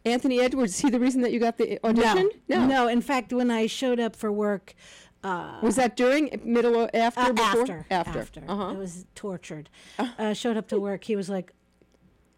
[0.06, 0.76] Anthony Edwards?
[0.76, 2.30] Is he the reason that you got the audition?
[2.48, 2.88] No, no.
[2.88, 4.76] In fact, when I showed up for work,
[5.24, 7.62] uh, Was that during, middle, or after, uh, before?
[7.62, 8.20] after, after.
[8.20, 8.44] after.
[8.48, 8.70] Uh-huh.
[8.70, 9.70] I was tortured.
[9.98, 11.06] Uh, showed up to work.
[11.06, 11.55] He was like,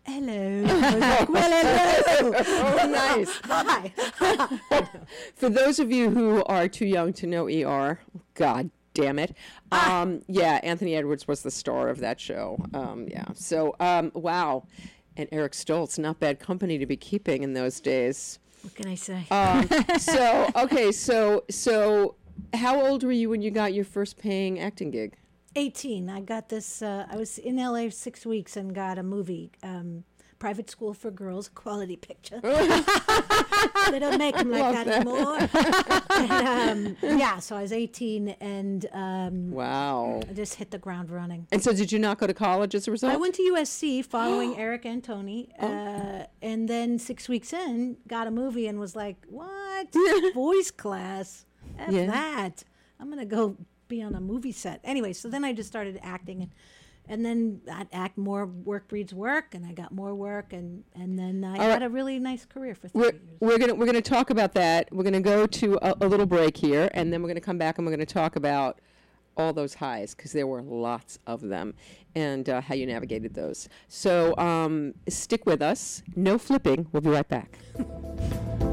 [0.08, 3.40] "Hello." I was like, "Well, hello." Oh, nice.
[3.44, 3.92] Hi.
[5.36, 8.00] For those of you who are too young to know ER,
[8.34, 9.36] God damn it.
[9.72, 10.02] Ah.
[10.02, 12.58] Um, yeah, Anthony Edwards was the star of that show.
[12.74, 13.26] Um, yeah.
[13.36, 14.64] So, um, wow.
[15.16, 18.40] And Eric Stoltz, not bad company to be keeping in those days.
[18.62, 19.26] What can I say?
[19.32, 19.68] Um,
[20.00, 22.16] so, okay, so so
[22.54, 25.18] how old were you when you got your first paying acting gig?
[25.58, 26.10] 18.
[26.10, 26.82] I got this.
[26.82, 30.04] Uh, I was in LA six weeks and got a movie, um,
[30.40, 32.40] Private School for Girls, quality picture.
[33.92, 35.02] they don't make them like that, that.
[35.02, 35.50] anymore.
[36.12, 40.22] and, um, yeah, so I was 18 and um, Wow.
[40.30, 41.48] I just hit the ground running.
[41.52, 43.12] And so, did you not go to college as a result?
[43.14, 48.28] I went to USC following Eric and Tony, uh, and then six weeks in, got
[48.28, 49.88] a movie and was like, "What
[50.36, 51.46] voice class?
[51.80, 52.06] F Yeah.
[52.08, 52.64] that!
[53.00, 56.42] I'm gonna go be on a movie set." Anyway, so then I just started acting,
[56.42, 56.52] and
[57.10, 58.46] and then I'd act more.
[58.46, 61.84] Work breeds work, and I got more work, and and then I All had right.
[61.84, 63.22] a really nice career for We're, years.
[63.40, 64.90] we're gonna we're gonna talk about that.
[64.92, 67.78] We're gonna go to a, a little break here, and then we're gonna come back
[67.78, 68.80] and we're gonna talk about
[69.38, 71.76] all those highs because there were lots of them,
[72.16, 73.70] and uh, how you navigated those.
[73.88, 76.02] So um, stick with us.
[76.16, 76.88] No flipping.
[76.92, 77.58] We'll be right back.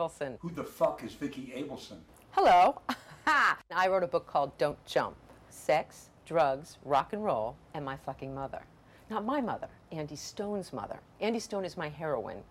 [0.00, 0.36] Abelson.
[0.40, 1.98] Who the fuck is Vicki Abelson?
[2.30, 2.80] Hello.
[3.26, 5.14] I wrote a book called Don't Jump
[5.50, 8.62] Sex, Drugs, Rock and Roll, and My Fucking Mother.
[9.10, 10.98] Not my mother, Andy Stone's mother.
[11.20, 12.42] Andy Stone is my heroine,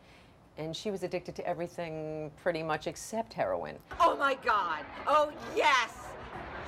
[0.58, 3.78] and she was addicted to everything pretty much except heroin.
[4.00, 4.86] Oh my God.
[5.08, 5.96] Oh yes.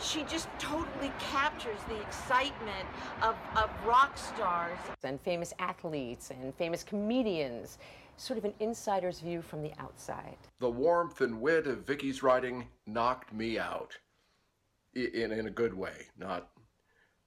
[0.01, 2.87] She just totally captures the excitement
[3.21, 4.79] of, of rock stars.
[5.03, 7.77] And famous athletes and famous comedians,
[8.21, 10.37] sort of an insider's view from the outside.
[10.59, 13.97] The warmth and wit of Vicki's writing knocked me out.
[14.93, 16.49] In, in a good way, not,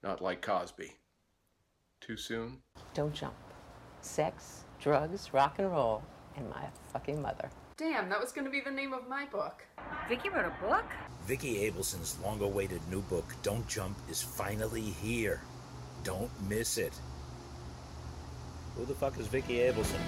[0.02, 0.92] not like Cosby.
[2.00, 2.59] Too soon?
[2.92, 3.35] Don't jump.
[4.02, 6.02] Sex, drugs, rock and roll,
[6.37, 7.50] and my fucking mother.
[7.76, 9.64] Damn, that was going to be the name of my book.
[10.09, 10.85] Vicki wrote a book?
[11.26, 15.40] Vicki Abelson's long awaited new book, Don't Jump, is finally here.
[16.04, 16.92] Don't miss it.
[18.76, 20.00] Who the fuck is Vicki Abelson?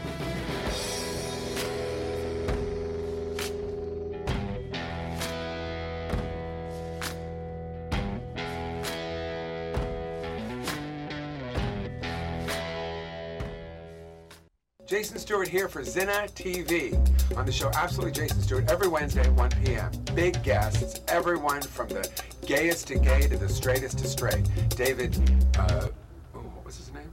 [14.96, 16.96] Jason Stewart here for Zinna TV.
[17.36, 19.90] On the show Absolutely Jason Stewart every Wednesday at 1 p.m.
[20.14, 22.08] Big guests, everyone from the
[22.46, 24.48] gayest to gay to the straightest to straight.
[24.70, 25.14] David,
[25.58, 25.88] uh,
[26.34, 27.10] oh, what was his name?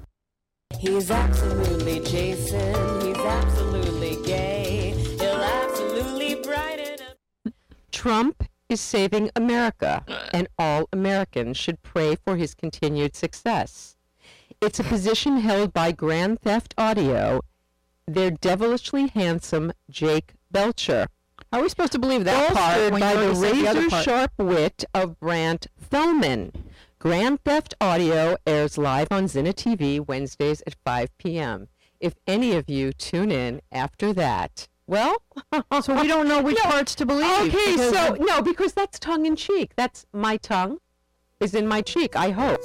[0.80, 3.02] He's absolutely Jason.
[3.02, 4.92] He's absolutely gay.
[5.20, 7.54] He'll absolutely brighten up.
[7.92, 13.98] Trump is saving America, and all Americans should pray for his continued success.
[14.62, 17.42] It's a position held by Grand Theft Audio,
[18.08, 21.08] their devilishly handsome Jake Belcher.
[21.52, 25.20] How are we supposed to believe that part when by the razor sharp wit of
[25.20, 26.52] Brant Thellman.
[27.00, 31.68] Grand Theft Audio airs live on Zina TV Wednesdays at 5 p.m.
[32.00, 35.18] If any of you tune in after that, well,
[35.84, 36.70] So we don't know which No.
[36.70, 37.54] parts to believe.
[37.54, 39.74] Okay, so no, because that's tongue in cheek.
[39.76, 40.78] That's my tongue
[41.40, 42.16] is in my cheek.
[42.16, 42.62] I hope.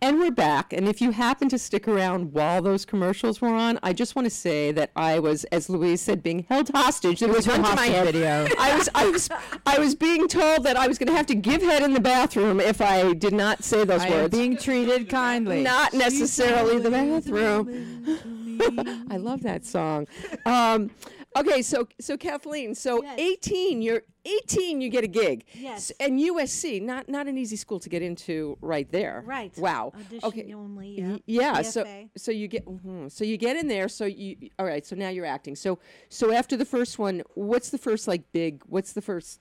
[0.00, 0.72] And we're back.
[0.72, 4.26] And if you happen to stick around while those commercials were on, I just want
[4.26, 7.18] to say that I was, as Louise said, being held hostage.
[7.18, 8.06] There It was was one to my head.
[8.06, 8.46] video.
[8.60, 9.28] I was, I was,
[9.66, 12.00] I was being told that I was going to have to give head in the
[12.00, 14.36] bathroom if I did not say those I words.
[14.36, 15.64] being treated kindly.
[15.64, 19.06] Not necessarily the bathroom.
[19.10, 20.06] I love that song.
[20.46, 20.90] Um,
[21.36, 25.44] okay, so so Kathleen, so 18, you're 18, you get a gig.
[25.54, 25.92] Yes.
[26.00, 29.22] And USC, not not an easy school to get into right there.
[29.26, 29.56] Right.
[29.56, 29.92] Wow.
[29.94, 30.54] Audition okay.
[30.54, 31.16] only, yeah.
[31.26, 31.62] Yeah.
[31.62, 31.84] So
[32.16, 33.10] so you get mhm.
[33.10, 33.88] so you get in there.
[33.88, 34.84] So you all right.
[34.84, 35.56] So now you're acting.
[35.56, 38.62] So so after the first one, what's the first like big?
[38.66, 39.40] What's the first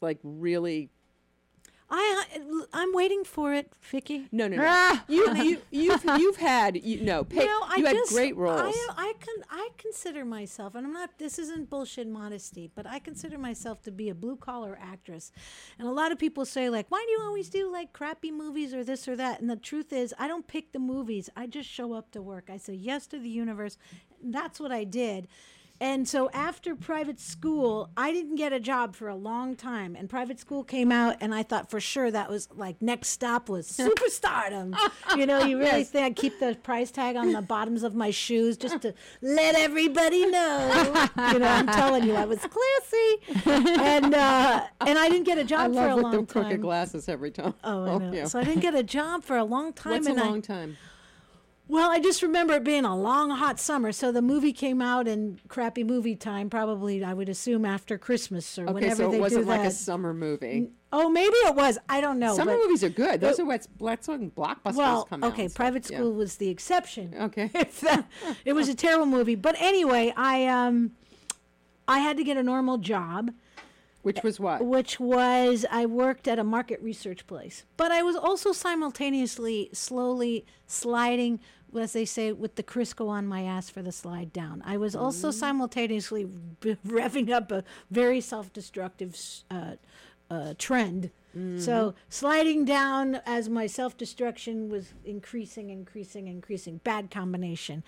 [0.00, 0.90] like really?
[1.90, 4.28] I, I I'm waiting for it, Vicki.
[4.30, 4.64] No, no, no.
[4.66, 5.04] Ah!
[5.08, 7.24] you, you you've you've had you no.
[7.24, 8.60] Pay, no, I you had just, great roles.
[8.60, 11.18] I, I can I consider myself, and I'm not.
[11.18, 15.32] This isn't bullshit modesty, but I consider myself to be a blue collar actress.
[15.78, 18.74] And a lot of people say like, why do you always do like crappy movies
[18.74, 19.40] or this or that?
[19.40, 21.30] And the truth is, I don't pick the movies.
[21.36, 22.50] I just show up to work.
[22.52, 23.78] I say yes to the universe.
[24.22, 25.28] That's what I did.
[25.80, 29.94] And so after private school, I didn't get a job for a long time.
[29.94, 33.48] And private school came out, and I thought for sure that was like next stop
[33.48, 34.76] was superstardom.
[35.16, 35.90] you know, you really Yes.
[35.90, 39.54] think I'd keep the price tag on the bottoms of my shoes just to let
[39.54, 41.08] everybody know.
[41.32, 43.42] you know, I'm telling you, I was classy,
[43.80, 46.32] and uh, and I didn't get a job I for love a with long the
[46.32, 46.60] crooked time.
[46.60, 47.54] glasses every time.
[47.62, 48.12] Oh, I know.
[48.12, 48.24] yeah.
[48.24, 49.92] So I didn't get a job for a long time.
[49.92, 50.76] What's a and I- long time?
[51.68, 53.92] Well, I just remember it being a long, hot summer.
[53.92, 58.58] So the movie came out in crappy movie time, probably I would assume after Christmas
[58.58, 59.68] or Okay, whenever so they it wasn't do like that.
[59.68, 60.70] a summer movie.
[60.92, 61.78] oh, maybe it was.
[61.88, 62.34] I don't know.
[62.34, 63.20] Summer movies are good.
[63.20, 65.32] Those it- are what's that's when blockbusters well, come out.
[65.32, 65.56] okay, and stuff.
[65.56, 65.98] private Yeah.
[65.98, 67.14] school was the exception.
[67.20, 67.50] Okay.
[67.54, 68.06] If that-
[68.44, 70.92] it was a terrible movie, but anyway, I um,
[71.86, 73.30] I had to get a normal job.
[74.02, 74.64] Which was what?
[74.64, 80.46] Which was I worked at a market research place, but I was also simultaneously slowly
[80.66, 81.40] sliding,
[81.76, 84.62] as they say, with the Crisco on my ass for the slide down.
[84.64, 89.16] I was also simultaneously b- revving up a very self-destructive
[89.50, 89.72] uh,
[90.30, 91.10] uh, trend.
[91.58, 96.78] So sliding down as my self-destruction was increasing, increasing, increasing.
[96.82, 97.84] Bad combination,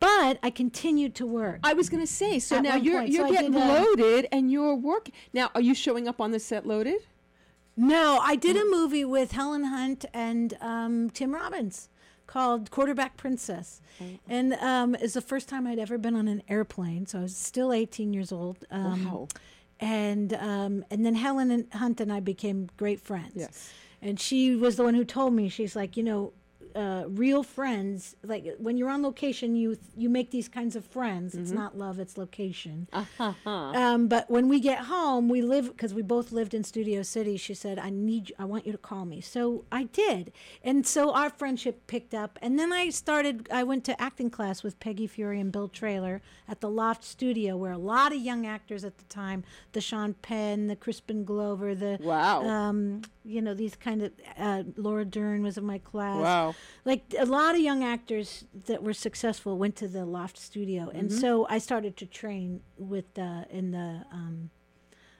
[0.00, 1.60] but I continued to work.
[1.62, 2.40] I was going to say.
[2.40, 3.12] So At now you're point.
[3.12, 5.14] you're So getting uh, loaded and you're working.
[5.32, 7.00] Now, are you showing up on the set loaded?
[7.76, 11.88] No, I did a movie with Helen Hunt and um, Tim Robbins
[12.28, 13.80] called Quarterback Princess.
[14.28, 17.06] And um, it's the first time I'd ever been on an airplane.
[17.06, 18.64] So I was still 18 years old.
[18.70, 19.28] Um, Wow.
[19.80, 23.32] And, um, and then Helen and Hunt and I became great friends.
[23.34, 23.72] Yes.
[24.02, 26.32] And she was the one who told me, she's like, you know,
[26.78, 31.34] uh, real friends, like when you're on location, you you make these kinds of friends.
[31.34, 31.54] It's Mhm.
[31.62, 32.76] not love, it's location.
[32.92, 33.32] Uh-huh.
[33.46, 37.36] Um, but when we get home, we live because we both lived in Studio City.
[37.36, 40.86] She said, "I need, you, I want you to call me." So I did, and
[40.86, 42.38] so our friendship picked up.
[42.40, 43.48] And then I started.
[43.50, 47.56] I went to acting class with Peggy Feury and Bill Traylor at the Loft Studio,
[47.56, 51.74] where a lot of young actors at the time, the Sean Penn, the Crispin Glover,
[51.74, 52.44] the Wow.
[52.46, 56.20] um, you know these kind of uh, Laura Dern was in my class.
[56.22, 56.54] Wow.
[56.84, 61.10] Like a lot of young actors that were successful went to the Loft Studio, and
[61.10, 61.20] Mhm.
[61.20, 64.50] so I started to train with the in the um,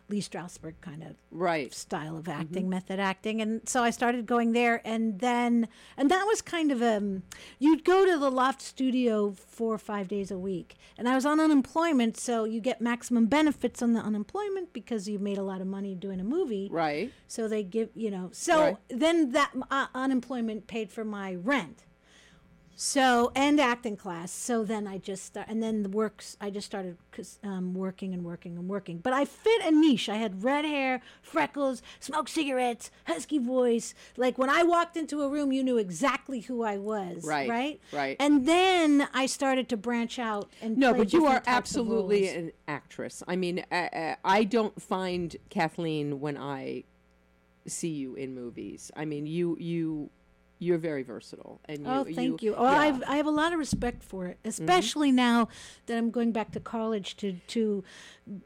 [0.09, 2.71] Lee Strasberg kind of right style of acting, Mhm.
[2.71, 6.83] method acting, and so I started going there, and then and that was kind of
[6.83, 7.23] um
[7.59, 11.27] you'd go to the Loft Studio four or five days a week, and I was
[11.27, 15.61] on unemployment, so you get maximum benefits on the unemployment because you made a lot
[15.61, 17.13] of money doing a movie, right?
[17.27, 18.77] So they give you know so Right.
[18.89, 21.85] then that uh, unemployment paid for my rent.
[22.81, 24.31] So and acting class.
[24.31, 26.37] So then I just start, and then the works.
[26.41, 26.97] I just started
[27.43, 28.99] um, working and working and working.
[28.99, 30.09] But I fit a niche.
[30.09, 33.95] I had red hair, freckles, smoked cigarettes, husky voice.
[34.17, 37.25] Like when I walked into a room, you knew exactly who I was.
[37.25, 37.81] Right, Right.
[37.93, 38.17] right.
[38.21, 41.81] And then I started to branch out and No, but you are different types of
[41.81, 43.25] absolutely an actress.
[43.27, 46.85] I mean, uh, I don't find Kathleen when I
[47.67, 48.93] see you in movies.
[48.95, 50.11] I mean, you you
[50.59, 52.55] you're very versatile, and you, oh, thank you.
[52.55, 52.79] Oh, yeah.
[52.79, 54.49] I've, I have a lot of respect for it, mm-hmm.
[54.49, 55.49] especially now
[55.87, 57.85] that I'm going back to college to to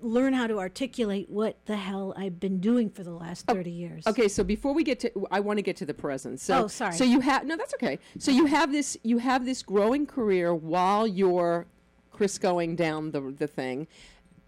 [0.01, 3.71] learn how to articulate what the hell I've been doing for the last oh, thirty
[3.71, 4.07] years.
[4.07, 6.41] Okay, so before we get to, I want to get to the present.
[6.41, 6.93] So, Oh, sorry.
[6.95, 7.99] So you have no, that's okay.
[8.19, 11.67] So you have this, you have this growing career while you're
[12.11, 13.89] Chris going down the the thing.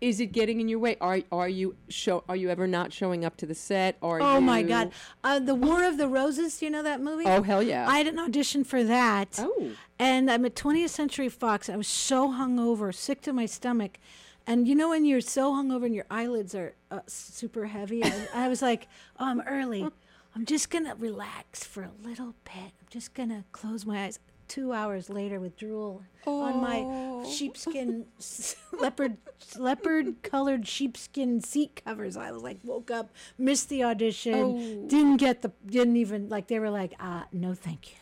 [0.01, 0.97] Is it getting in your way?
[1.01, 2.25] Are are you show?
[2.29, 3.97] Are you ever not showing up to the set?
[4.03, 4.93] Are Oh my God!
[5.23, 6.61] Uh, the War of the Roses.
[6.61, 7.25] You know that movie?
[7.27, 7.89] Oh, hell yeah.
[7.89, 9.37] I had an audition for that.
[9.39, 9.71] Oh.
[9.99, 11.69] And I'm at 20th Century Fox.
[11.69, 13.99] I was so hungover, sick to my stomach,
[14.47, 18.05] and you know when you're so hungover and your eyelids are uh, super heavy.
[18.05, 18.89] I, I was like,
[19.19, 19.89] oh, I'm early.
[20.37, 22.57] I'm just gonna relax for a little bit.
[22.57, 24.19] I'm just gonna close my eyes.
[24.49, 28.05] Two hours later, with drool on my sheepskin
[28.81, 29.17] leopard
[29.59, 34.87] leopard colored sheepskin seat covers, I was like woke up, missed the audition, Oh.
[34.89, 37.97] didn't get the, didn't even like they were like, uh, no, thank you.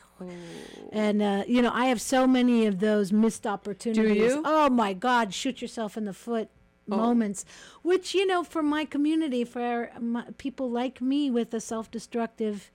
[0.93, 4.05] And uh, you know, I have so many of those missed opportunities.
[4.15, 4.43] Do you?
[4.45, 5.35] Oh my God!
[5.35, 6.49] Shoot yourself in the foot
[6.87, 7.45] moments,
[7.83, 12.71] which you know, for my community, for my, people like me with a self-destructive.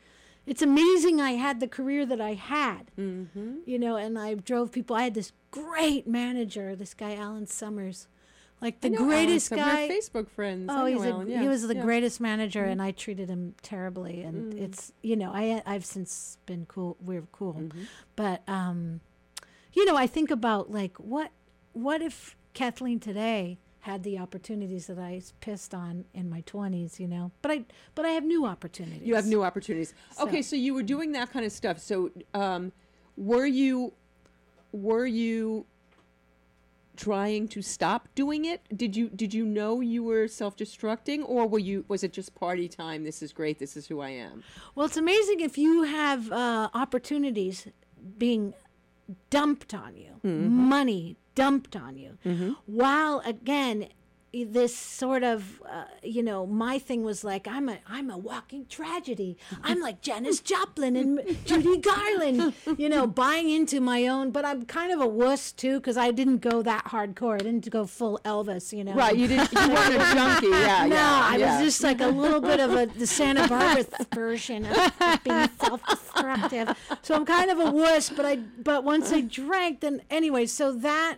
[0.47, 3.57] It's amazing I had the career that I had, mm-hmm.
[3.65, 4.95] you know, and I drove people.
[4.95, 8.07] I had this great manager, this guy Alan Summers,
[8.61, 9.65] like the Alan greatest Summers.
[9.65, 9.89] guy.
[9.89, 10.69] Facebook friends.
[10.73, 11.81] Oh, he's know a, yeah, he was the yeah.
[11.81, 12.71] greatest manager, Mhm.
[12.71, 14.21] and I treated him terribly.
[14.23, 14.61] And Mm.
[14.61, 16.95] it's you know I I've since been cool.
[17.03, 17.83] We're cool, Mm-hmm.
[18.15, 19.01] but um,
[19.73, 21.31] you know I think about like what
[21.73, 23.57] what if Kathleen today
[23.87, 27.31] had the opportunities that I pissed on in my twenties, you know.
[27.41, 27.65] But I
[27.95, 29.07] but I have new opportunities.
[29.07, 29.93] You have new opportunities.
[30.19, 31.79] Okay, so you were doing that kind of stuff.
[31.79, 32.73] So, um,
[33.15, 33.93] were you,
[34.73, 35.65] were you
[36.97, 38.61] trying to stop doing it?
[38.75, 42.35] Did you did you know you were self destructing, or were you was it just
[42.35, 43.05] party time?
[43.05, 43.57] This is great.
[43.57, 44.43] This is who I am.
[44.75, 47.67] Well, it's amazing if you have uh, opportunities
[48.17, 48.53] being
[49.29, 50.49] dumped on you, Mhm.
[50.49, 52.51] money dumped on you, Mm-hmm.
[52.65, 53.87] while again
[54.33, 58.65] this sort of uh, you know my thing was like i'm a i'm a walking
[58.67, 59.37] tragedy.
[59.63, 64.65] I'm like janis joplin and judy garland you know buying into my own but i'm
[64.65, 67.35] kind of a wuss too because i didn't go that hardcore.
[67.35, 68.93] I didn't go full elvis you know.
[68.93, 71.57] Right, you didn't- you weren't a junkie, yeah, no yeah, i yeah.
[71.57, 76.75] was just like a little bit of a the santa barbara version of being self-destructive.
[77.01, 80.71] So i'm kind of a wuss but i but once i drank then anyway so
[80.73, 81.17] that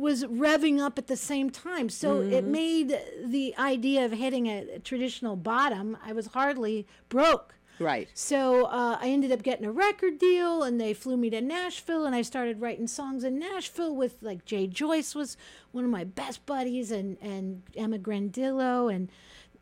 [0.00, 2.48] was revving up at the same time so it Mhm.
[2.48, 8.08] made the idea of hitting a, a traditional bottom i was hardly broke Right.
[8.12, 12.04] so uh, I ended up getting a record deal, and they flew me to Nashville,
[12.04, 15.38] and I started writing songs in Nashville with like Jay Joyce was
[15.72, 19.08] one of my best buddies, and and Emma Grandillo, and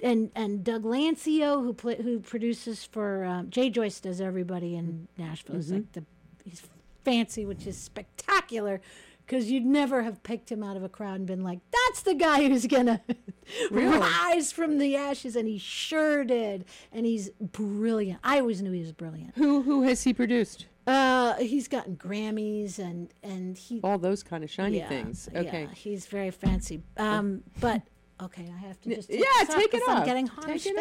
[0.02, 5.06] and and Doug Lancio who play, who produces for um, Jay Joyce does everybody in
[5.16, 5.54] Nashville.
[5.54, 6.04] He's like the
[6.44, 6.62] he's
[7.04, 8.80] fancy, which is spectacular.
[9.28, 12.14] Because you'd never have picked him out of a crowd and been like, "That's the
[12.14, 13.02] guy who's gonna
[13.70, 13.98] Really?
[13.98, 16.64] rise from the ashes," and he sure did.
[16.92, 18.20] And he's brilliant.
[18.24, 19.34] I always knew he was brilliant.
[19.36, 20.64] Who who has he produced?
[20.86, 25.28] Uh, he's gotten Grammys and and he All those kind of shiny yeah, things.
[25.30, 25.68] yeah, Okay.
[25.74, 26.80] he's very fancy.
[26.96, 27.82] Um, but
[28.22, 30.06] okay, I have to just take Yeah, off take it 'cause I'm off.
[30.06, 30.74] getting hot Take it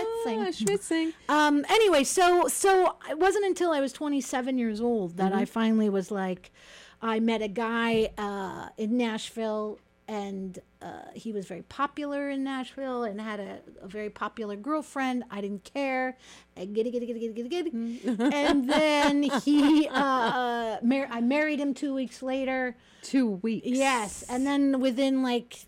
[0.56, 1.10] schwitzing.
[1.10, 1.30] off.
[1.30, 1.66] Um.
[1.70, 5.50] Anyway, so so it wasn't until I was 27 years old that I Mhm.
[5.50, 6.52] finally was like,
[7.02, 9.80] I met a guy uh, in Nashville.
[10.10, 15.26] And uh, he was very popular in Nashville and had a, a very popular girlfriend.
[15.30, 16.18] I didn't care.
[16.56, 18.02] Uh, Giddy, giddy, giddy, giddy, giddy, giddy.
[18.34, 22.78] and then he, uh, uh, mar- I married him two weeks later.
[23.02, 23.68] Two weeks.
[23.68, 25.66] Yes, and then within like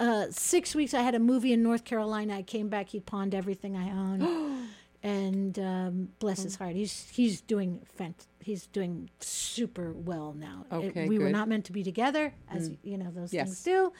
[0.00, 2.36] uh, six weeks, I had a movie in North Carolina.
[2.38, 2.88] I came back.
[2.88, 4.22] He pawned everything I owned,
[5.16, 10.58] and um, bless his heart, he's he's doing fant- he's doing super well now.
[10.70, 12.24] It- Okay, we were not meant to be together,
[12.56, 12.76] as Mm.
[12.90, 13.46] you know those Yes.
[13.48, 13.92] things do,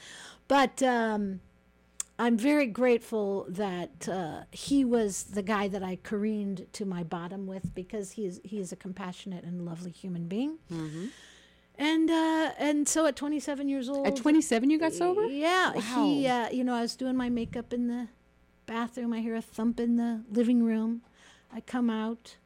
[0.47, 0.75] but.
[0.83, 1.23] Um,
[2.21, 7.47] I'm very grateful that uh, he was the guy that I careened to my bottom
[7.47, 10.57] with because he is he is a compassionate and lovely human being.
[10.69, 11.05] Mm-hmm.
[11.77, 15.27] And uh, and so at 27 years old, At 27, you got sober?
[15.27, 16.35] Yeah, he Wow.
[16.35, 18.09] uh, you know I was doing my makeup in the
[18.69, 19.13] bathroom.
[19.13, 21.01] I hear a thump in the living room.
[21.51, 22.37] I come out.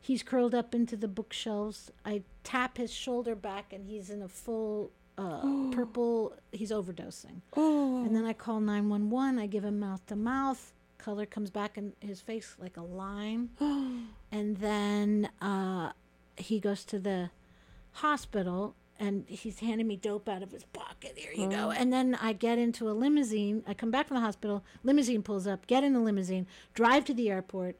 [0.00, 1.90] He's curled up into the bookshelves.
[2.04, 6.34] I tap his shoulder back, and he's in a full uh, purple.
[6.50, 7.40] He's overdosing.
[7.56, 8.04] Oh.
[8.04, 9.38] And then I call 911.
[9.38, 10.72] I give him mouth to mouth.
[10.98, 13.50] Color comes back in his face like a line.
[14.32, 15.92] and then uh,
[16.36, 17.30] he goes to the
[17.92, 21.14] hospital and he's handing me dope out of his pocket.
[21.16, 21.68] Here you go.
[21.68, 21.70] Oh.
[21.70, 23.62] And then I get into a limousine.
[23.66, 24.64] I come back from the hospital.
[24.82, 25.66] Limousine pulls up.
[25.66, 26.46] Get in the limousine.
[26.74, 27.76] Drive to the airport.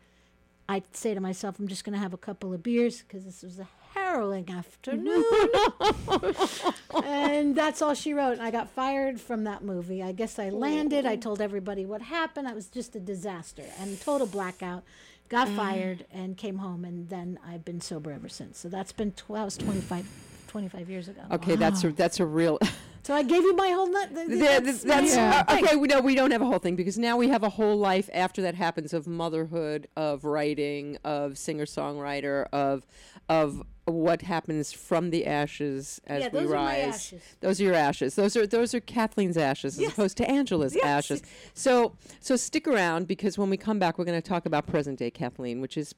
[0.68, 3.42] I'd say to myself, I'm just going to have a couple of beers because this
[3.42, 5.22] was a harrowing afternoon.
[7.04, 8.32] and that's all she wrote.
[8.32, 10.02] And I got fired from that movie.
[10.02, 11.06] I guess I landed.
[11.06, 12.48] I told everybody what happened.
[12.48, 14.82] It was just a disaster and total blackout.
[15.28, 15.56] Got Mm.
[15.56, 18.58] fired and came home, and then I've been sober ever since.
[18.58, 20.06] So that's been tw- that was 25,
[20.54, 21.20] 25 years ago.
[21.32, 22.58] Okay, that's a that's a real.
[23.06, 24.14] So I gave you my whole nut.
[24.14, 25.22] th- th- that's, that's my
[25.56, 25.76] uh, okay.
[25.76, 28.08] We know we don't have a whole thing because now we have a whole life
[28.14, 32.86] after that happens of motherhood, of writing, of singer songwriter, of
[33.28, 36.94] of what happens from the ashes as Yeah, we those are my rise.
[36.94, 37.22] ashes.
[37.40, 38.14] Those are your ashes.
[38.14, 40.86] Those are those are Kathleen's ashes as opposed to Angela's Yes.
[40.86, 41.22] ashes.
[41.52, 44.98] So so stick around because when we come back, we're going to talk about present
[44.98, 45.94] day Kathleen, which is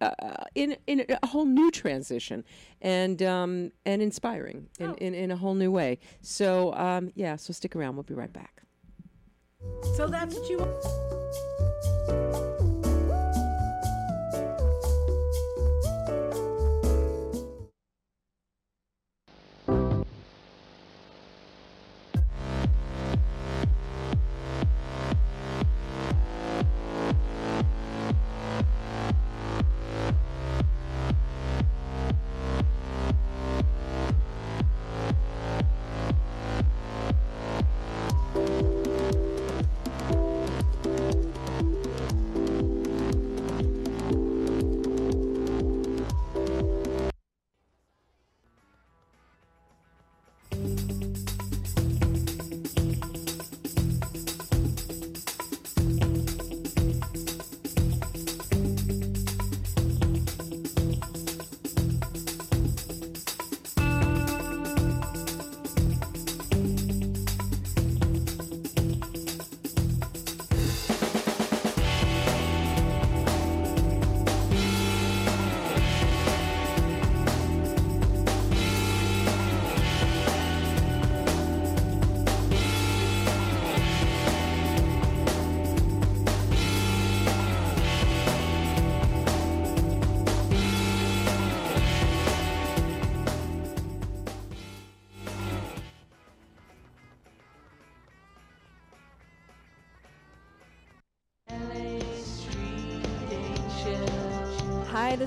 [0.00, 2.44] uh, in in a whole new transition
[2.80, 5.98] and um, and inspiring in, in, in a whole new way.
[6.20, 7.96] So um, yeah, so stick around.
[7.96, 8.62] We'll be right back.
[9.96, 10.58] So that's what you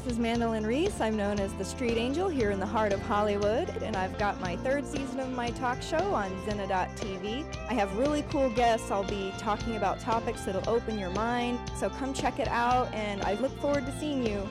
[0.04, 1.00] this is Mandolin Reese.
[1.00, 4.40] I'm known as the Street Angel here in the heart of Hollywood, and I've got
[4.42, 7.46] my third season of my talk show on Zena.tv.
[7.70, 8.90] I have really cool guests.
[8.90, 13.22] I'll be talking about topics that'll open your mind, so come check it out, and
[13.22, 14.48] I look forward to seeing you.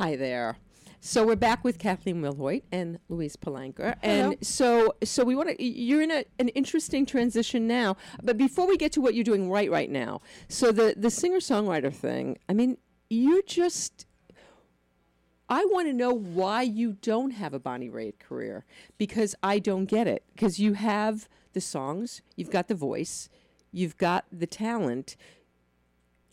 [0.00, 0.56] Hi there.
[1.00, 4.30] So we're back with Kathleen Wilhoite and Louise Palanker, Hello.
[4.30, 5.62] and so so we want to.
[5.62, 9.50] You're in a, an interesting transition now, but before we get to what you're doing
[9.50, 12.38] right right now, so the the singer songwriter thing.
[12.48, 12.78] I mean,
[13.10, 14.06] you're just.
[15.50, 18.64] I want to know why you don't have a Bonnie Raitt career
[18.96, 20.24] because I don't get it.
[20.32, 23.28] Because you have the songs, you've got the voice,
[23.70, 25.16] you've got the talent.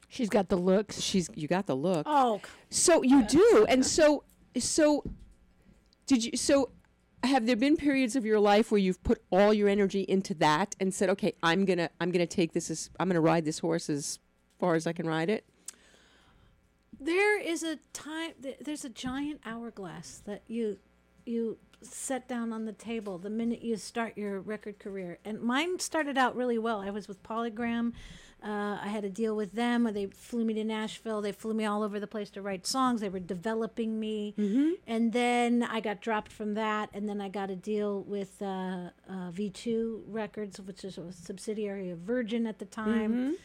[0.07, 1.01] She's got the looks.
[1.01, 2.03] She's you got the look.
[2.09, 4.23] Oh, So you do, and so
[4.57, 5.03] so
[6.05, 6.37] did you?
[6.37, 6.69] So
[7.23, 10.75] have there been periods of your life where you've put all your energy into that
[10.79, 13.89] and said, "Okay, I'm gonna I'm gonna take this as I'm gonna ride this horse
[13.89, 14.19] as
[14.59, 15.43] far as I can ride it."
[16.99, 18.31] There is a time.
[18.41, 20.77] th- There's a giant hourglass that you
[21.25, 25.19] you set down on the table the minute you start your record career.
[25.25, 26.79] And mine started out really well.
[26.79, 27.93] I was with Polygram.
[28.43, 29.83] Uh, I had a deal with them.
[29.93, 31.21] They flew me to Nashville.
[31.21, 33.01] They flew me all over the place to write songs.
[33.01, 34.33] They were developing me.
[34.85, 36.89] And then I got dropped from that.
[36.93, 38.45] And then I got a deal with uh,
[39.09, 43.35] uh, V2 Records, which is a subsidiary of Virgin at the time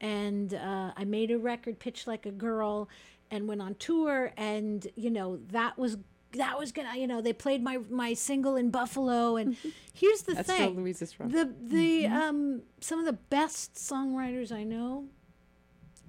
[0.00, 2.88] and uh, I made a record, pitched like a girl,
[3.30, 4.32] and went on tour.
[4.36, 5.96] And you know that was
[6.32, 9.36] that was gonna you know they played my my single in Buffalo.
[9.36, 9.56] And
[9.94, 11.30] here's the That's thing: Louise is from.
[11.30, 15.06] the the um some of the best songwriters I know.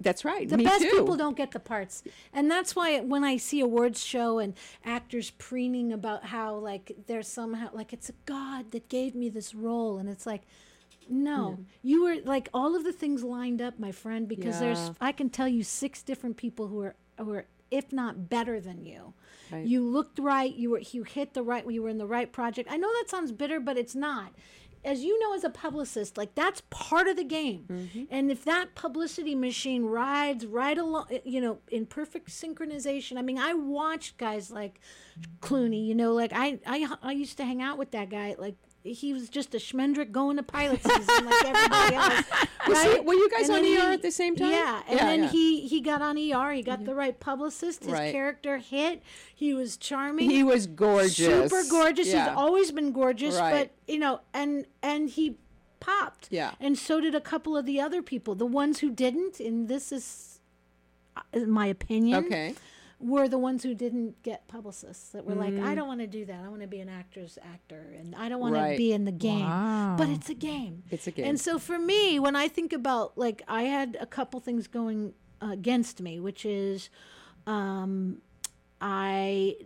[0.02, 0.48] That's right.
[0.48, 0.90] The best too.
[0.90, 2.02] people don't get the parts,
[2.32, 7.22] and that's why when I see awards show and actors preening about how like they're
[7.22, 10.42] somehow like it's a god that gave me this role, and it's like,
[11.06, 14.68] no, you were like all of the things lined up, my friend, because Yeah.
[14.68, 18.60] there's I can tell you six different people who are who are if not better
[18.60, 19.14] than you.
[19.50, 19.66] Right.
[19.66, 20.54] You looked right.
[20.54, 21.64] You were you hit the right.
[21.68, 22.68] You were in the right project.
[22.70, 24.32] I know that sounds bitter, but it's not.
[24.82, 27.64] as you know, as a publicist, like that's part of the game.
[27.70, 28.04] Mm-hmm.
[28.10, 33.18] And if that publicity machine rides right along, you know, in perfect synchronization.
[33.18, 34.80] I mean, I watched guys like
[35.42, 35.86] Clooney.
[35.86, 38.36] You know, like I I I used to hang out with that guy.
[38.38, 42.24] Like he was just a schmendrick going to pilot season like everybody else.
[42.68, 43.04] Right?
[43.04, 44.50] were you guys And on ER he- at the same time?
[44.50, 45.28] Yeah, and Yeah, then yeah.
[45.30, 46.52] he he got on ER.
[46.52, 47.84] He got the right publicist.
[47.84, 48.12] His Right.
[48.12, 49.02] character hit.
[49.34, 50.30] He was charming.
[50.30, 51.50] He was gorgeous.
[51.50, 52.08] Super gorgeous.
[52.08, 52.28] Yeah.
[52.30, 53.70] He's always been gorgeous, Right.
[53.86, 55.36] but you know, and and he
[55.80, 56.28] popped.
[56.30, 56.52] Yeah.
[56.60, 58.34] And so did a couple of the other people.
[58.34, 60.40] The ones who didn't, and this is
[61.16, 62.24] uh, my opinion.
[62.26, 62.54] Okay.
[63.00, 65.64] Were the ones who didn't get publicists that were like, Mhm.
[65.64, 66.44] I don't want to do that.
[66.44, 68.72] I want to be an actor's actor, and I don't want Right.
[68.72, 69.46] to be in the game.
[69.96, 70.82] But it's a game.
[70.90, 71.24] It's a game.
[71.24, 75.14] And so for me, when I think about like I had a couple things going
[75.42, 76.90] uh, against me, which is
[77.46, 78.20] um,
[78.82, 79.56] I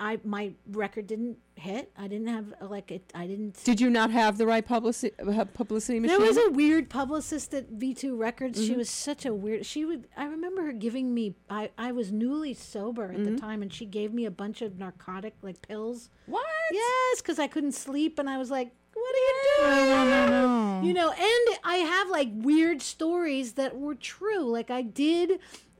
[0.00, 1.92] I my record didn't hit.
[1.96, 3.10] I didn't have like it.
[3.14, 3.62] I didn't.
[3.64, 6.18] Did you not have the right publicity uh, publicity machine?
[6.18, 8.64] There was a weird publicist at V2 Records.
[8.64, 8.78] She Mhm.
[8.78, 9.64] was such a weird.
[9.66, 10.08] She would.
[10.16, 11.34] I remember her giving me.
[11.48, 13.40] I I was newly sober at the Mhm.
[13.40, 16.10] time, and she gave me a bunch of narcotic like pills.
[16.26, 16.44] What?
[16.72, 21.10] Yes, because I couldn't sleep, and I was like, "What are you doing?" You know,
[21.10, 24.40] and I have like weird stories that were true.
[24.50, 25.38] Like I did.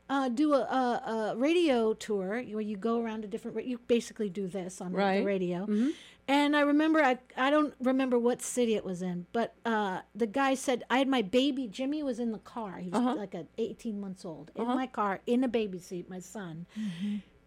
[0.09, 3.57] Uh, do a, a, a radio tour where you go around to different.
[3.57, 5.21] ra- You basically do this on the- Right.
[5.21, 5.93] the radio, Mhm.
[6.29, 10.27] and I remember I I don't remember what city it was in, but uh, the
[10.27, 12.79] guy said I had my baby Jimmy was in the car.
[12.79, 13.15] He was Uh-huh.
[13.15, 14.75] like a 18 months old in Uh-huh.
[14.75, 16.67] my car in a baby seat, my son,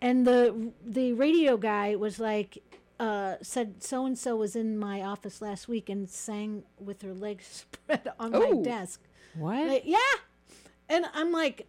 [0.02, 2.64] and the the radio guy was like.
[3.00, 7.14] Uh, said so and so was in my office last week and sang with her
[7.14, 8.64] legs spread on my Oh.
[8.64, 9.00] desk.
[9.36, 9.68] What?
[9.68, 10.14] Like, yeah,
[10.90, 11.68] and I'm like,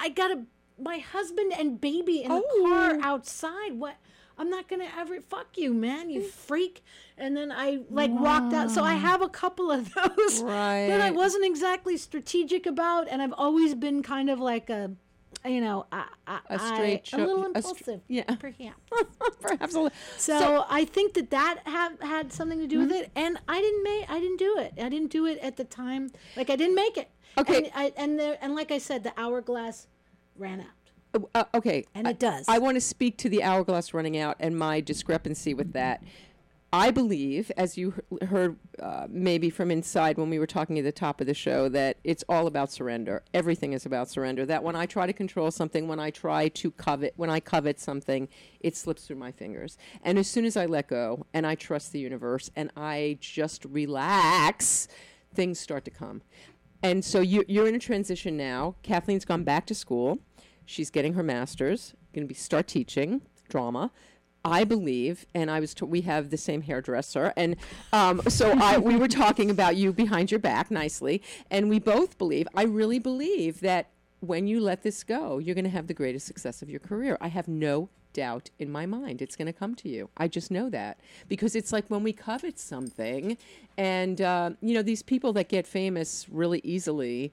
[0.00, 0.42] I, got a
[0.80, 2.66] my husband and baby in the Oh.
[2.68, 3.74] car outside.
[3.74, 3.96] What?
[4.38, 6.82] I'm not gonna ever fuck you, man, you freak.
[7.18, 8.70] And then I like walked out.
[8.70, 10.88] So I have a couple of those right.
[10.88, 14.90] that I wasn't exactly strategic about, and I've always been kind of like a,
[15.46, 18.22] you know, I, I, A straight I, a little a str- impulsive, yeah.
[18.40, 18.80] perhaps.
[19.40, 23.02] Perhaps a li- So, I think that that have had something to do with Mm-hmm.
[23.02, 24.72] it, and I didn't make I didn't do it.
[24.82, 26.10] I didn't do it at the time.
[26.36, 27.10] Like I didn't make it.
[27.38, 27.56] Okay.
[27.56, 29.86] And I and there and like I said, the hourglass
[30.36, 31.26] ran out.
[31.34, 31.84] Uh, okay.
[31.94, 32.46] And it does.
[32.48, 36.02] I want to speak to the hourglass running out and my discrepancy with that.
[36.74, 40.84] I believe, as you he- heard uh, maybe from inside when we were talking at
[40.84, 43.22] the top of the show, that it's all about surrender.
[43.34, 44.46] Everything is about surrender.
[44.46, 47.78] That when I try to control something, when I try to covet, when I covet
[47.78, 48.26] something,
[48.60, 49.76] it slips through my fingers.
[50.02, 53.66] And as soon as I let go and I trust the universe and I just
[53.66, 54.88] relax,
[55.34, 56.22] things start to come.
[56.82, 58.74] And so you, you're in a transition now.
[58.82, 60.18] Kathleen's gone back to school.
[60.66, 61.94] She's getting her master's.
[62.12, 63.90] Going to be start teaching drama.
[64.44, 65.72] I believe, and I was.
[65.72, 67.54] T- we have the same hairdresser, and
[67.92, 72.18] um, so I we were talking about you behind your back nicely, and we both
[72.18, 72.48] believe.
[72.54, 76.26] I really believe that when you let this go, you're going to have the greatest
[76.26, 77.16] success of your career.
[77.20, 80.10] I have no doubt in my mind it's going to come to you.
[80.16, 80.98] I just know that
[81.28, 83.36] because it's like when we covet something,
[83.76, 87.32] and uh, you know these people that get famous really easily.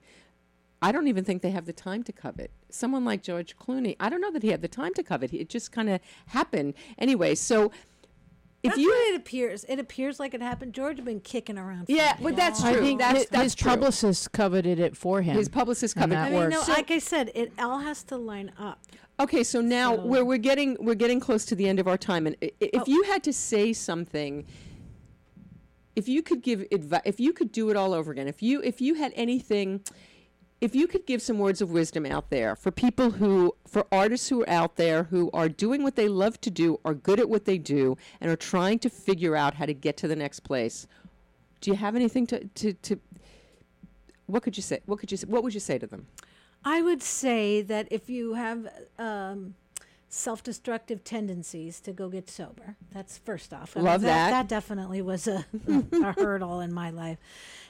[0.82, 2.52] I don't even think they have the time to covet.
[2.70, 5.34] Someone like George Clooney, I don't know that he had the time to covet.
[5.34, 6.74] It just kind of happened.
[6.98, 7.74] Anyway, so
[8.62, 9.64] if That's you what it appears.
[9.70, 10.74] It appears like it happened.
[10.74, 11.86] George had been kicking around.
[11.86, 12.82] For Yeah, a but that's long I true.
[12.82, 13.72] think That's- his, that's his true.
[13.72, 15.36] publicist coveted it for him.
[15.38, 16.68] His publicist and coveted- that I mean, works.
[16.68, 18.80] no, like I said, it all has to line up.
[19.20, 21.98] Okay, so now So- we're we're getting we're getting close to the end of our
[21.98, 22.86] time, and i- i- if oh.
[22.88, 24.46] you had to say something,
[25.96, 28.62] if you could give advice, if you could do it all over again, if you
[28.62, 29.82] if you had anything,
[30.62, 34.28] if you could give some words of wisdom out there for people who, for artists
[34.28, 37.30] who are out there who are doing what they love to do, are good at
[37.30, 40.42] what they do, and are trying to figure out how to get to the next
[40.42, 40.86] place,
[41.62, 43.00] do you have anything to to, to
[44.26, 44.80] what could you say?
[44.86, 45.28] What could you say?
[45.28, 46.08] What would you say to them?
[46.64, 49.56] I would say that if you have um,
[50.10, 52.76] self-destructive tendencies, to go get sober.
[52.92, 53.76] That's first off.
[53.76, 54.30] I mean, Love that.
[54.32, 57.18] That definitely was a, a hurdle in my life.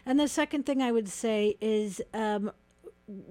[0.06, 2.02] And the second thing I would say is.
[2.14, 2.52] Um,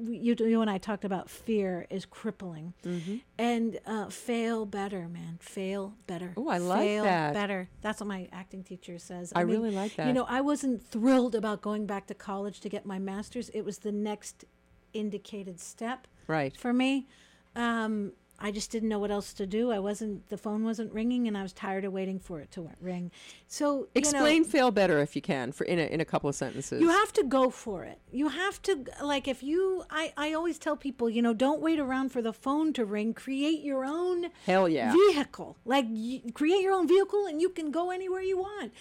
[0.07, 3.17] you, you and I talked about fear is crippling, Mm-hmm.
[3.39, 5.39] and uh, fail better, man.
[5.41, 6.33] Fail better.
[6.37, 7.33] Oh, I like fail that.
[7.35, 7.69] Better.
[7.81, 9.33] That's what my acting teacher says.
[9.37, 10.07] I really like that.
[10.09, 13.49] You know, I wasn't thrilled about going back to college to get my master's.
[13.51, 14.45] It was the next
[14.93, 16.57] indicated step Right.
[16.57, 17.07] for me.
[17.55, 19.73] Um, I just didn't know what else to do.
[19.73, 22.71] I wasn't, the phone wasn't ringing, and I was tired of waiting for it to
[22.81, 23.11] ring.
[23.49, 26.29] So, you know, Explain fail better if you can for in a, in a couple
[26.31, 26.81] of sentences.
[26.81, 27.99] you have to go for it.
[28.13, 31.81] You have to like if you I I always tell people, you know, don't wait
[31.81, 33.13] around for the phone to ring.
[33.13, 34.93] Create your own Hell yeah.
[34.93, 35.57] vehicle.
[35.65, 38.73] Like y- create your own vehicle and you can go anywhere you want.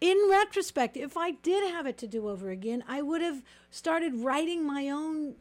[0.00, 4.14] In retrospect, if I did have it to do over again, I would have started
[4.16, 5.36] writing my own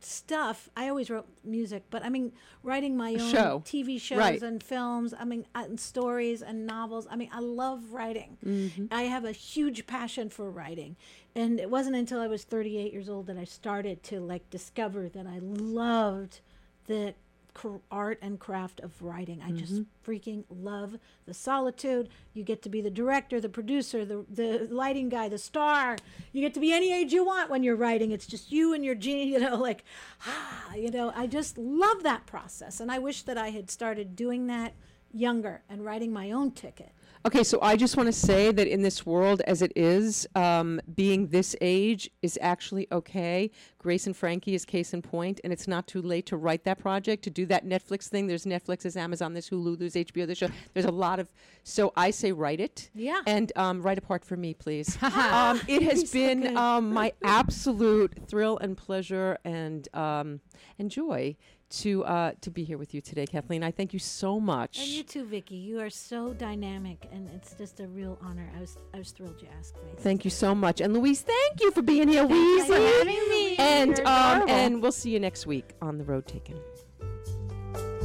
[0.00, 0.68] stuff.
[0.76, 2.32] I always wrote music, but I mean,
[2.62, 3.62] writing my own show.
[3.64, 4.42] TV shows Right.
[4.42, 5.14] and films.
[5.18, 7.06] I mean, uh, and stories and novels.
[7.10, 8.36] I mean, I love writing.
[8.44, 8.88] Mhm.
[8.90, 10.96] I have a huge passion for writing.
[11.34, 15.08] And it wasn't until I was 38 years old that I started to like discover
[15.08, 16.40] that I loved
[16.86, 17.14] the
[17.56, 19.40] cr- art and craft of writing.
[19.42, 19.86] I just Mhm.
[20.06, 22.08] freaking love the solitude.
[22.34, 25.96] You get to be the director, the producer, the the lighting guy, the star.
[26.32, 28.10] You get to be any age you want when you're writing.
[28.12, 29.84] It's just you and your genie, you know, like
[30.26, 34.14] ah, you know, I just love that process and I wish that I had started
[34.14, 34.74] doing that
[35.12, 36.92] younger and writing my own ticket.
[37.24, 40.80] Okay, so I just want to say that in this world as it is, um,
[40.94, 43.50] being this age is actually okay.
[43.78, 46.78] Grace and Frankie is case in point, and it's not too late to write that
[46.78, 48.26] project, to do that Netflix thing.
[48.26, 50.48] There's Netflix, there's Amazon, there's Hulu, there's HBO, there's show.
[50.74, 51.28] There's a lot of.
[51.64, 52.90] So I say write it.
[52.94, 53.20] Yeah.
[53.26, 54.96] And um, write a part for me, please.
[55.02, 56.56] um, it has so been good.
[56.56, 60.40] um, my absolute thrill and pleasure and um,
[60.78, 61.36] and joy
[61.68, 63.62] to uh, to be here with you today, Kathleen.
[63.64, 64.78] I thank you so much.
[64.78, 65.56] And you too, Vicki.
[65.56, 68.50] You are so dynamic, and it's just a real honor.
[68.56, 69.90] I was I was thrilled you asked me.
[69.98, 70.80] Thank you so much.
[70.80, 72.66] And Louise, thank you for being here, you Louise.
[72.66, 73.56] for having me.
[73.56, 74.50] And You're um, adorable.
[74.54, 76.56] and we'll see you next week on the road taken.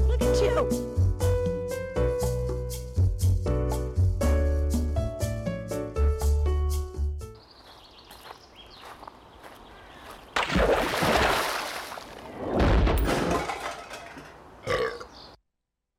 [0.08, 1.11] Look at you.